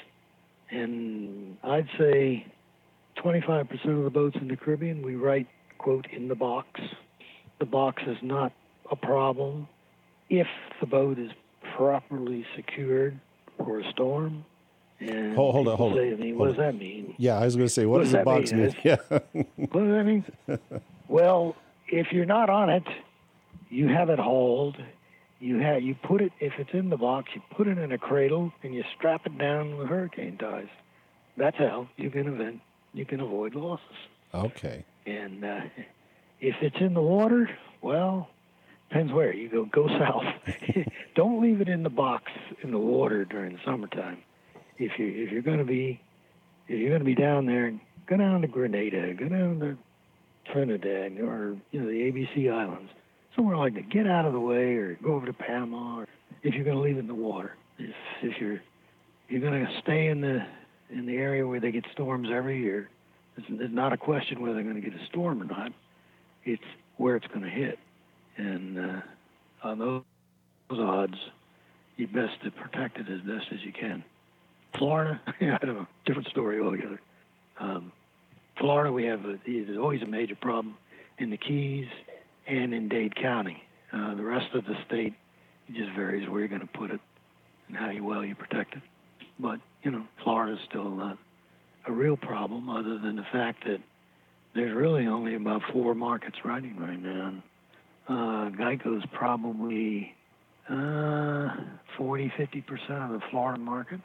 and 0.70 1.56
I'd 1.62 1.88
say 1.98 2.46
25% 3.24 3.98
of 3.98 4.04
the 4.04 4.10
boats 4.10 4.36
in 4.40 4.48
the 4.48 4.56
Caribbean 4.56 5.02
we 5.02 5.16
write 5.16 5.46
quote 5.78 6.06
in 6.12 6.28
the 6.28 6.34
box. 6.34 6.80
The 7.58 7.66
box 7.66 8.02
is 8.06 8.16
not 8.22 8.52
a 8.90 8.96
problem 8.96 9.68
if 10.30 10.46
the 10.80 10.86
boat 10.86 11.18
is 11.18 11.30
properly 11.76 12.44
secured 12.56 13.18
for 13.56 13.80
a 13.80 13.90
storm. 13.90 14.44
And 15.00 15.34
hold, 15.36 15.54
hold 15.54 15.68
on, 15.68 15.76
hold 15.76 15.94
say, 15.94 16.08
on. 16.08 16.14
I 16.14 16.16
mean, 16.16 16.38
what 16.38 16.48
does 16.48 16.56
that 16.56 16.74
mean? 16.76 17.14
Yeah, 17.18 17.38
I 17.38 17.44
was 17.44 17.54
going 17.56 17.66
to 17.68 17.72
say, 17.72 17.86
what, 17.86 17.98
What 17.98 18.04
does 18.04 18.12
does 18.12 18.20
the 18.20 18.24
box 18.24 18.52
mean? 18.52 18.62
mean? 18.62 18.76
Yeah. 18.84 18.96
What 19.70 19.84
does 19.84 19.92
that 19.92 20.04
mean? 20.04 20.24
well, 21.08 21.56
if 21.88 22.08
you're 22.12 22.24
not 22.26 22.50
on 22.50 22.68
it, 22.70 22.84
you 23.70 23.88
have 23.88 24.10
it 24.10 24.18
hauled. 24.18 24.76
You 25.40 25.58
have 25.58 25.82
you 25.82 25.94
put 25.94 26.20
it 26.20 26.32
if 26.40 26.54
it's 26.58 26.70
in 26.72 26.90
the 26.90 26.96
box, 26.96 27.30
you 27.34 27.40
put 27.56 27.68
it 27.68 27.78
in 27.78 27.92
a 27.92 27.98
cradle 27.98 28.52
and 28.64 28.74
you 28.74 28.82
strap 28.96 29.24
it 29.24 29.38
down 29.38 29.76
with 29.76 29.86
hurricane 29.88 30.36
ties. 30.36 30.66
That's 31.36 31.56
how 31.56 31.88
you 31.96 32.10
can 32.10 32.26
event 32.26 32.60
you 32.92 33.04
can 33.04 33.20
avoid 33.20 33.54
losses. 33.54 33.84
okay. 34.34 34.84
And 35.06 35.44
uh, 35.44 35.60
if 36.40 36.54
it's 36.60 36.76
in 36.80 36.94
the 36.94 37.02
water, 37.02 37.50
well, 37.82 38.28
depends 38.88 39.12
where 39.12 39.32
you 39.32 39.48
go. 39.48 39.64
Go 39.66 39.88
south. 39.98 40.24
Don't 41.14 41.42
leave 41.42 41.60
it 41.60 41.68
in 41.68 41.82
the 41.82 41.90
box 41.90 42.24
in 42.62 42.70
the 42.70 42.78
water 42.78 43.24
during 43.24 43.54
the 43.54 43.60
summertime. 43.64 44.18
If 44.78 44.98
you 44.98 45.06
if 45.06 45.32
you're 45.32 45.42
going 45.42 45.58
to 45.58 45.64
be 45.64 46.00
if 46.68 46.78
you're 46.78 46.90
going 46.90 47.00
to 47.00 47.04
be 47.04 47.14
down 47.14 47.46
there, 47.46 47.72
go 48.06 48.16
down 48.16 48.42
to 48.42 48.48
Grenada, 48.48 49.14
go 49.14 49.28
down 49.28 49.60
to 49.60 49.76
Trinidad, 50.52 51.18
or 51.20 51.56
you 51.70 51.80
know 51.80 51.86
the 51.86 52.12
ABC 52.12 52.52
Islands, 52.52 52.90
somewhere 53.34 53.56
like 53.56 53.74
that. 53.74 53.90
Get 53.90 54.06
out 54.06 54.24
of 54.24 54.32
the 54.32 54.40
way, 54.40 54.76
or 54.76 54.94
go 55.02 55.14
over 55.14 55.26
to 55.26 55.32
Panama. 55.32 56.00
Or 56.00 56.08
if 56.42 56.54
you're 56.54 56.64
going 56.64 56.76
to 56.76 56.82
leave 56.82 56.96
it 56.96 57.00
in 57.00 57.06
the 57.08 57.14
water, 57.14 57.56
if 57.78 57.94
if 58.22 58.40
you're 58.40 58.60
you're 59.28 59.40
going 59.40 59.66
to 59.66 59.80
stay 59.82 60.06
in 60.08 60.20
the 60.20 60.46
in 60.90 61.06
the 61.06 61.16
area 61.16 61.46
where 61.46 61.60
they 61.60 61.70
get 61.70 61.84
storms 61.92 62.28
every 62.32 62.62
year, 62.62 62.88
it's, 63.36 63.46
it's 63.50 63.74
not 63.74 63.92
a 63.92 63.96
question 63.96 64.40
whether 64.40 64.54
they're 64.54 64.62
going 64.62 64.80
to 64.80 64.90
get 64.90 64.98
a 64.98 65.06
storm 65.06 65.42
or 65.42 65.44
not. 65.44 65.72
It's 66.44 66.62
where 66.96 67.16
it's 67.16 67.26
going 67.28 67.42
to 67.42 67.50
hit, 67.50 67.78
and 68.36 68.78
uh, 68.78 69.00
on 69.62 69.78
those, 69.78 70.02
those 70.70 70.80
odds, 70.80 71.14
you 71.96 72.06
best 72.06 72.42
to 72.44 72.50
protect 72.50 72.98
it 72.98 73.06
as 73.08 73.20
best 73.20 73.46
as 73.52 73.62
you 73.64 73.72
can. 73.72 74.04
Florida, 74.76 75.20
I 75.40 75.58
don't 75.64 75.74
know, 75.74 75.86
different 76.06 76.28
story 76.28 76.60
altogether. 76.60 77.00
Um, 77.58 77.92
Florida, 78.58 78.92
we 78.92 79.04
have 79.04 79.24
a, 79.24 79.38
there's 79.46 79.78
always 79.78 80.02
a 80.02 80.06
major 80.06 80.36
problem 80.36 80.76
in 81.18 81.30
the 81.30 81.36
Keys 81.36 81.86
and 82.46 82.72
in 82.72 82.88
Dade 82.88 83.14
County. 83.16 83.62
Uh, 83.92 84.14
the 84.14 84.22
rest 84.22 84.54
of 84.54 84.64
the 84.64 84.74
state, 84.86 85.14
it 85.68 85.74
just 85.74 85.90
varies 85.96 86.28
where 86.28 86.40
you're 86.40 86.48
going 86.48 86.60
to 86.60 86.66
put 86.66 86.90
it 86.90 87.00
and 87.68 87.76
how 87.76 87.90
you, 87.90 88.04
well 88.04 88.24
you 88.24 88.34
protect 88.34 88.74
it. 88.74 88.82
But 89.38 89.60
you 89.82 89.90
know, 89.90 90.04
Florida's 90.22 90.58
still 90.68 90.90
not 90.90 91.18
a 91.86 91.92
real 91.92 92.16
problem, 92.16 92.68
other 92.68 92.98
than 92.98 93.16
the 93.16 93.26
fact 93.32 93.64
that 93.64 93.78
there's 94.54 94.74
really 94.74 95.06
only 95.06 95.34
about 95.34 95.62
four 95.72 95.94
markets 95.94 96.36
writing 96.44 96.76
right 96.78 97.00
now. 97.00 97.34
Uh, 98.08 98.48
Geico's 98.50 99.04
probably 99.12 100.14
uh, 100.68 101.48
40, 101.96 102.32
50 102.36 102.60
percent 102.62 103.02
of 103.02 103.10
the 103.10 103.20
Florida 103.30 103.58
market. 103.60 104.00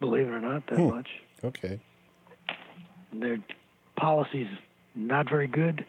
Believe 0.00 0.26
it 0.26 0.30
or 0.30 0.40
not, 0.40 0.66
that 0.66 0.78
Hmm. 0.78 0.88
much. 0.90 1.08
Okay. 1.42 1.80
Their 3.12 3.38
policy's 3.96 4.48
not 4.94 5.28
very 5.28 5.46
good. 5.48 5.84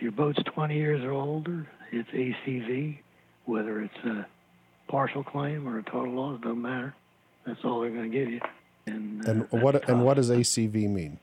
Your 0.00 0.12
boat's 0.12 0.42
20 0.54 0.76
years 0.76 1.02
or 1.02 1.12
older. 1.12 1.66
It's 1.90 2.08
ACV, 2.10 2.98
whether 3.46 3.80
it's 3.82 4.04
a 4.04 4.26
partial 4.88 5.24
claim 5.24 5.66
or 5.66 5.78
a 5.78 5.82
total 5.82 6.12
loss, 6.14 6.40
doesn't 6.40 6.60
matter. 6.60 6.94
That's 7.46 7.64
all 7.64 7.80
they're 7.80 7.90
going 7.90 8.10
to 8.10 8.16
give 8.18 8.30
you. 8.30 8.40
And, 8.86 9.26
uh, 9.26 9.30
And 9.30 9.62
what 9.62 9.88
and 9.88 10.04
what 10.04 10.14
does 10.14 10.30
ACV 10.30 10.88
mean? 10.88 11.18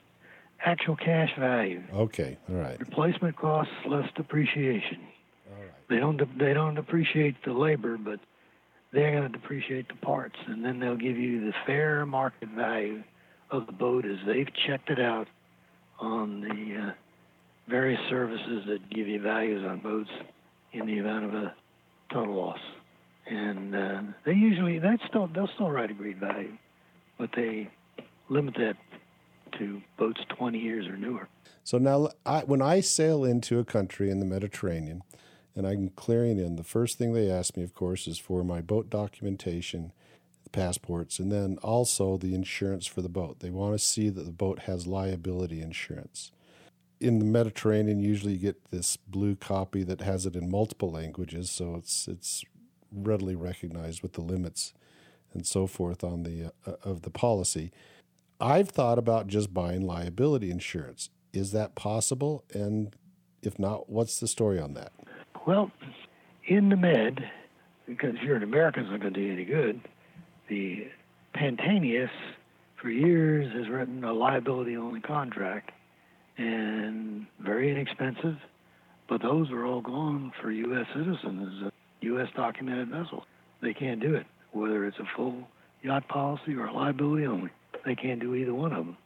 Actual 0.66 0.96
cash 0.96 1.30
value. 1.40 1.82
Okay. 1.94 2.38
All 2.50 2.56
right. 2.56 2.80
Replacement 2.80 3.36
costs 3.38 3.72
less 3.88 4.10
depreciation. 4.16 5.00
All 5.50 5.62
right. 5.62 5.72
They 5.90 5.98
don't 5.98 6.18
de- 6.18 6.30
they 6.38 6.54
don't 6.54 6.76
depreciate 6.76 7.36
the 7.46 7.54
labor, 7.54 7.98
but 7.98 8.20
they're 8.92 9.12
going 9.12 9.32
to 9.32 9.38
depreciate 9.38 9.88
the 9.88 9.96
parts, 9.96 10.36
and 10.48 10.64
then 10.66 10.80
they'll 10.80 10.98
give 10.98 11.18
you 11.18 11.46
the 11.46 11.54
fair 11.66 12.06
market 12.06 12.50
value 12.50 13.04
of 13.52 13.68
the 13.68 13.72
boat 13.72 14.06
as 14.06 14.18
they've 14.26 14.50
checked 14.68 14.90
it 14.90 15.00
out 15.00 15.28
on 16.00 16.42
the 16.42 16.88
uh, 16.88 16.92
various 17.70 18.00
services 18.10 18.64
that 18.68 18.90
give 18.90 19.08
you 19.08 19.22
values 19.22 19.64
on 19.66 19.80
boats 19.80 20.10
in 20.74 20.86
the 20.86 20.94
event 20.94 21.26
of 21.26 21.34
a 21.34 21.54
total 22.12 22.36
loss. 22.36 22.60
And 23.28 23.76
uh, 23.76 24.02
they 24.26 24.34
usually 24.34 24.80
that's 24.80 25.04
still 25.08 25.30
they'll 25.34 25.50
still 25.56 25.70
write 25.70 25.92
agreed 25.92 26.20
value, 26.20 26.54
but 27.18 27.30
they 27.36 27.70
limit 28.30 28.56
that 28.56 28.76
to 29.60 29.82
boats 29.98 30.22
20 30.38 30.58
years 30.58 30.88
or 30.88 30.98
newer. 30.98 31.28
So 31.64 31.78
now, 31.78 32.10
I, 32.26 32.40
when 32.42 32.62
I 32.62 32.82
sail 32.82 33.24
into 33.24 33.60
a 33.60 33.66
country 33.66 34.10
in 34.10 34.20
the 34.20 34.26
Mediterranean 34.26 35.04
and 35.56 35.68
I'm 35.68 35.90
clearing 35.90 36.40
in, 36.40 36.56
the 36.56 36.64
first 36.64 36.98
thing 36.98 37.14
they 37.14 37.30
ask 37.30 37.56
me, 37.56 37.64
of 37.64 37.74
course, 37.74 38.08
is 38.08 38.18
for 38.18 38.44
my 38.44 38.62
boat 38.62 38.90
documentation, 38.90 39.92
passports, 40.52 41.20
and 41.20 41.32
then 41.32 41.58
also 41.62 42.18
the 42.18 42.34
insurance 42.34 42.88
for 42.88 43.02
the 43.02 43.10
boat. 43.10 43.40
They 43.40 43.50
want 43.50 43.74
to 43.74 43.86
see 43.86 44.10
that 44.10 44.26
the 44.26 44.32
boat 44.32 44.60
has 44.60 44.88
liability 44.88 45.62
insurance. 45.62 46.32
In 47.00 47.20
the 47.20 47.26
Mediterranean, 47.26 48.00
usually 48.00 48.34
you 48.34 48.40
get 48.40 48.72
this 48.72 48.98
blue 48.98 49.36
copy 49.36 49.84
that 49.84 50.02
has 50.02 50.26
it 50.26 50.36
in 50.36 50.50
multiple 50.50 50.92
languages, 50.92 51.50
so 51.50 51.76
it's 51.76 52.08
it's 52.08 52.44
readily 52.92 53.36
recognized 53.36 54.02
with 54.02 54.14
the 54.14 54.22
limits 54.22 54.74
and 55.34 55.46
so 55.46 55.68
forth 55.68 56.04
on 56.04 56.24
the 56.24 56.52
uh, 56.66 56.74
of 56.84 57.04
the 57.04 57.10
policy. 57.10 57.72
I've 58.40 58.70
thought 58.70 58.98
about 58.98 59.28
just 59.28 59.54
buying 59.54 59.86
liability 59.86 60.50
insurance. 60.50 61.10
Is 61.34 61.52
that 61.52 61.76
possible? 61.76 62.46
And 62.54 62.96
if 63.42 63.60
not, 63.60 63.90
what's 63.90 64.20
the 64.20 64.28
story 64.28 64.60
on 64.60 64.74
that? 64.76 64.92
Well, 65.46 65.72
in 66.48 66.70
the 66.70 66.78
Med, 66.78 67.20
because 67.86 68.16
you're 68.24 68.38
an 68.38 68.44
American, 68.44 68.84
it's 68.84 68.92
not 68.92 69.02
going 69.02 69.14
to 69.14 69.20
do 69.20 69.34
any 69.34 69.46
good. 69.46 69.82
The 70.48 70.88
Pantaenius, 71.36 72.10
for 72.82 72.90
years, 72.90 73.52
has 73.54 73.70
written 73.70 74.04
a 74.04 74.14
liability-only 74.14 75.02
contract, 75.02 75.72
and 76.38 77.28
very 77.40 77.70
inexpensive. 77.70 78.38
But 79.10 79.22
those 79.22 79.52
are 79.52 79.66
all 79.66 79.82
gone 79.82 80.32
for 80.42 80.52
U.S. 80.52 80.86
citizens, 80.96 81.72
U.S. 82.02 82.28
documented 82.36 82.90
vessels. 82.90 83.24
They 83.62 83.74
can't 83.74 84.00
do 84.00 84.16
it, 84.16 84.26
whether 84.54 84.86
it's 84.86 85.00
a 85.00 85.08
full 85.16 85.48
yacht 85.84 86.08
policy 86.08 86.56
or 86.56 86.66
a 86.68 86.74
liability 86.74 87.26
only. 87.26 87.52
They 87.86 87.96
can't 87.96 88.20
do 88.20 88.36
either 88.36 88.54
one 88.54 88.74
of 88.74 88.86
them. 88.86 88.98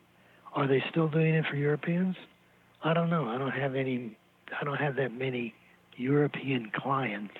Are 0.56 0.68
they 0.68 0.84
still 0.90 1.08
doing 1.08 1.34
it 1.34 1.46
for 1.50 1.56
Europeans? 1.56 2.16
I 2.84 2.94
don't 2.94 3.10
know. 3.10 3.28
I 3.28 3.38
don't 3.38 3.52
have 3.52 3.76
any. 3.76 4.18
I 4.60 4.64
don't 4.64 4.78
have 4.78 4.96
that 4.98 5.14
many 5.14 5.54
European 5.98 6.72
clients. 6.76 7.34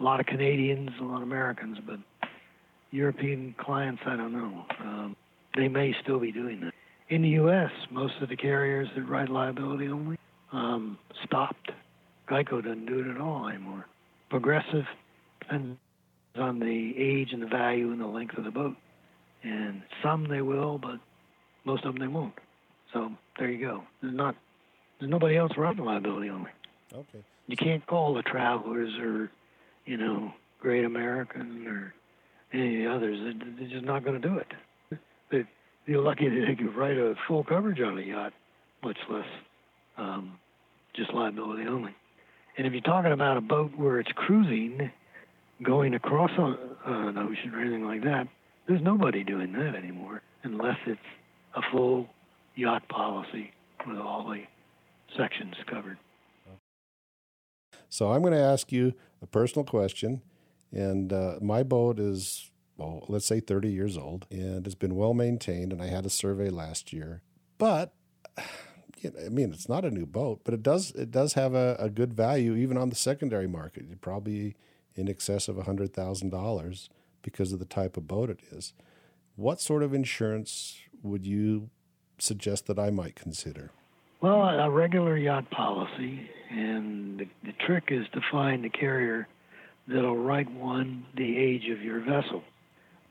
A 0.00 0.02
lot 0.02 0.20
of 0.20 0.26
Canadians, 0.26 0.90
a 1.00 1.04
lot 1.04 1.16
of 1.16 1.22
Americans, 1.22 1.78
but 1.86 1.98
European 2.90 3.54
clients, 3.58 4.02
I 4.06 4.16
don't 4.16 4.32
know. 4.32 4.64
Um, 4.80 5.16
they 5.56 5.68
may 5.68 5.94
still 6.02 6.18
be 6.18 6.32
doing 6.32 6.60
that. 6.60 6.72
In 7.08 7.22
the 7.22 7.28
U.S., 7.30 7.70
most 7.90 8.14
of 8.20 8.28
the 8.28 8.36
carriers 8.36 8.88
that 8.94 9.02
write 9.02 9.28
liability 9.28 9.88
only 9.88 10.18
um, 10.52 10.98
stopped. 11.24 11.70
Geico 12.28 12.62
doesn't 12.62 12.86
do 12.86 13.00
it 13.00 13.06
at 13.08 13.20
all 13.20 13.48
anymore. 13.48 13.86
Progressive 14.30 14.84
depends 15.40 15.78
on 16.36 16.58
the 16.58 16.94
age 16.96 17.32
and 17.32 17.42
the 17.42 17.46
value 17.46 17.90
and 17.90 18.00
the 18.00 18.06
length 18.06 18.36
of 18.36 18.44
the 18.44 18.50
boat. 18.50 18.76
And 19.42 19.82
some 20.02 20.28
they 20.28 20.42
will, 20.42 20.78
but 20.78 20.98
most 21.64 21.84
of 21.84 21.94
them 21.94 22.00
they 22.00 22.12
won't. 22.12 22.34
So 22.92 23.12
there 23.38 23.50
you 23.50 23.66
go. 23.66 23.82
There's 24.02 24.14
not. 24.14 24.34
There's 24.98 25.10
nobody 25.10 25.36
else 25.36 25.52
writing 25.56 25.84
liability 25.84 26.30
only. 26.30 26.50
Okay. 26.92 27.24
You 27.46 27.56
can't 27.56 27.86
call 27.86 28.14
the 28.14 28.22
Travelers 28.22 28.92
or, 28.98 29.30
you 29.86 29.96
know, 29.96 30.32
Great 30.60 30.84
American 30.84 31.66
or 31.66 31.94
any 32.52 32.84
of 32.84 32.90
the 32.90 32.96
others. 32.96 33.18
They're, 33.22 33.54
they're 33.58 33.68
just 33.68 33.84
not 33.84 34.04
going 34.04 34.20
to 34.20 34.28
do 34.28 34.38
it. 34.38 34.98
They, 35.30 35.44
you're 35.86 36.02
lucky 36.02 36.28
that 36.28 36.44
they 36.46 36.54
could 36.54 36.74
write 36.74 36.96
a 36.96 37.14
full 37.26 37.44
coverage 37.44 37.80
on 37.80 37.98
a 37.98 38.02
yacht, 38.02 38.32
much 38.82 38.98
less 39.08 39.26
um, 39.96 40.38
just 40.94 41.12
liability 41.14 41.66
only. 41.68 41.94
And 42.56 42.66
if 42.66 42.72
you're 42.72 42.82
talking 42.82 43.12
about 43.12 43.36
a 43.36 43.40
boat 43.40 43.72
where 43.76 44.00
it's 44.00 44.10
cruising, 44.12 44.90
going 45.62 45.94
across 45.94 46.30
a, 46.38 46.42
uh, 46.42 47.08
an 47.08 47.18
ocean 47.18 47.54
or 47.54 47.60
anything 47.60 47.84
like 47.84 48.02
that, 48.04 48.26
there's 48.68 48.82
nobody 48.82 49.24
doing 49.24 49.52
that 49.52 49.74
anymore 49.74 50.22
unless 50.44 50.76
it's 50.86 51.00
a 51.56 51.62
full 51.72 52.06
yacht 52.54 52.86
policy 52.88 53.50
with 53.86 53.96
all 53.96 54.28
the 54.28 54.42
sections 55.16 55.54
covered. 55.68 55.98
So 57.88 58.12
I'm 58.12 58.20
going 58.20 58.34
to 58.34 58.38
ask 58.38 58.70
you 58.70 58.92
a 59.22 59.26
personal 59.26 59.64
question. 59.64 60.20
And 60.70 61.12
uh, 61.12 61.36
my 61.40 61.62
boat 61.62 61.98
is, 61.98 62.50
well, 62.76 63.06
let's 63.08 63.24
say 63.24 63.40
30 63.40 63.72
years 63.72 63.96
old 63.96 64.26
and 64.30 64.66
it's 64.66 64.74
been 64.74 64.94
well 64.94 65.14
maintained. 65.14 65.72
And 65.72 65.82
I 65.82 65.86
had 65.86 66.04
a 66.04 66.10
survey 66.10 66.50
last 66.50 66.92
year. 66.92 67.22
But, 67.56 67.94
you 69.00 69.10
know, 69.10 69.24
I 69.24 69.30
mean, 69.30 69.52
it's 69.52 69.68
not 69.68 69.86
a 69.86 69.90
new 69.90 70.04
boat, 70.04 70.42
but 70.44 70.52
it 70.52 70.62
does 70.62 70.90
it 70.90 71.10
does 71.10 71.32
have 71.32 71.54
a, 71.54 71.76
a 71.78 71.88
good 71.88 72.12
value 72.12 72.54
even 72.54 72.76
on 72.76 72.90
the 72.90 72.96
secondary 72.96 73.48
market. 73.48 73.86
It's 73.90 74.00
probably 74.00 74.56
in 74.94 75.08
excess 75.08 75.48
of 75.48 75.56
$100,000 75.56 76.88
because 77.22 77.52
of 77.52 77.58
the 77.58 77.64
type 77.64 77.96
of 77.96 78.06
boat 78.06 78.30
it 78.30 78.40
is. 78.50 78.72
What 79.36 79.60
sort 79.60 79.82
of 79.82 79.94
insurance 79.94 80.78
would 81.02 81.26
you 81.26 81.70
suggest 82.18 82.66
that 82.66 82.78
I 82.78 82.90
might 82.90 83.14
consider? 83.14 83.70
Well, 84.20 84.42
a 84.42 84.68
regular 84.68 85.16
yacht 85.16 85.48
policy, 85.50 86.28
and 86.50 87.20
the, 87.20 87.28
the 87.44 87.52
trick 87.66 87.84
is 87.90 88.06
to 88.14 88.20
find 88.32 88.64
the 88.64 88.68
carrier 88.68 89.28
that'll 89.86 90.16
write 90.16 90.50
one 90.50 91.06
the 91.16 91.38
age 91.38 91.68
of 91.70 91.82
your 91.82 92.00
vessel. 92.00 92.42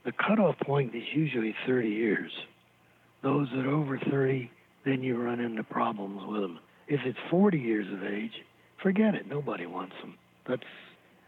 The 0.04 0.12
cutoff 0.12 0.58
point 0.60 0.94
is 0.94 1.02
usually 1.14 1.54
30 1.66 1.88
years. 1.88 2.30
Those 3.22 3.48
that 3.54 3.66
are 3.66 3.70
over 3.70 3.98
30, 4.10 4.50
then 4.84 5.02
you 5.02 5.16
run 5.16 5.40
into 5.40 5.64
problems 5.64 6.22
with 6.26 6.42
them. 6.42 6.58
If 6.86 7.00
it's 7.04 7.18
40 7.30 7.58
years 7.58 7.86
of 7.92 8.04
age, 8.04 8.32
forget 8.82 9.14
it. 9.14 9.26
Nobody 9.26 9.66
wants 9.66 9.94
them. 10.00 10.14
That's 10.46 10.62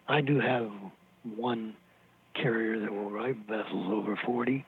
I 0.08 0.20
do 0.20 0.40
have 0.40 0.70
one 1.36 1.74
carrier 2.42 2.80
that 2.80 2.92
will 2.92 3.10
write 3.10 3.36
vessels 3.48 3.86
over 3.90 4.18
40, 4.24 4.64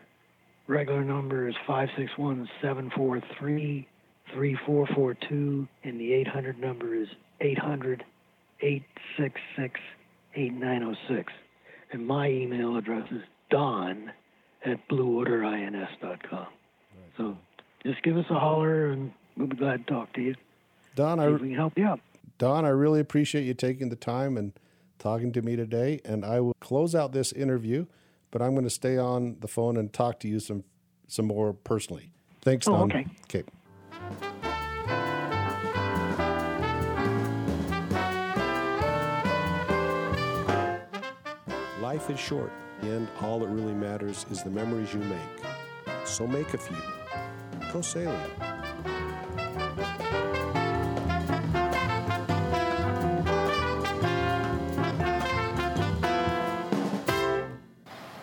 regular 0.69 1.03
number 1.03 1.49
is 1.49 1.55
561 1.67 2.47
743 2.61 3.87
3442, 4.33 5.67
and 5.83 5.99
the 5.99 6.13
800 6.13 6.59
number 6.59 6.95
is 6.95 7.07
800 7.41 8.05
866 8.61 9.79
8906. 10.35 11.33
And 11.91 12.05
my 12.05 12.29
email 12.29 12.77
address 12.77 13.07
is 13.11 13.23
don 13.49 14.11
at 14.63 14.87
bluewaterins.com. 14.87 16.47
So 17.17 17.37
just 17.83 18.03
give 18.03 18.17
us 18.17 18.25
a 18.29 18.35
holler 18.39 18.91
and 18.91 19.11
we'll 19.35 19.47
be 19.47 19.55
glad 19.55 19.87
to 19.87 19.93
talk 19.93 20.13
to 20.13 20.21
you. 20.21 20.35
Don, 20.95 21.19
I, 21.19 21.25
can 21.37 21.55
help 21.55 21.73
you 21.77 21.85
out. 21.85 21.99
Don, 22.37 22.65
I 22.65 22.69
really 22.69 22.99
appreciate 22.99 23.45
you 23.45 23.53
taking 23.55 23.89
the 23.89 23.95
time 23.95 24.37
and 24.37 24.53
talking 24.99 25.31
to 25.33 25.41
me 25.41 25.55
today. 25.55 26.01
And 26.05 26.23
I 26.23 26.39
will 26.41 26.55
close 26.59 26.93
out 26.93 27.11
this 27.11 27.31
interview, 27.31 27.87
but 28.31 28.41
I'm 28.41 28.51
going 28.51 28.63
to 28.63 28.69
stay 28.69 28.97
on 28.97 29.37
the 29.39 29.47
phone 29.47 29.77
and 29.77 29.91
talk 29.91 30.19
to 30.21 30.27
you 30.27 30.39
some 30.39 30.63
some 31.07 31.25
more 31.25 31.53
personally. 31.53 32.11
Thanks, 32.41 32.67
Oh, 32.67 32.73
Don. 32.73 32.91
okay. 32.91 33.05
Okay. 33.25 33.43
Life 41.81 42.09
is 42.09 42.19
short, 42.19 42.51
and 42.81 43.07
all 43.21 43.39
that 43.39 43.47
really 43.47 43.73
matters 43.73 44.25
is 44.29 44.43
the 44.43 44.49
memories 44.49 44.93
you 44.93 44.99
make. 44.99 46.05
So 46.05 46.27
make 46.27 46.53
a 46.53 46.57
few. 46.57 46.75
Go 47.71 47.81
sailing. 47.81 48.15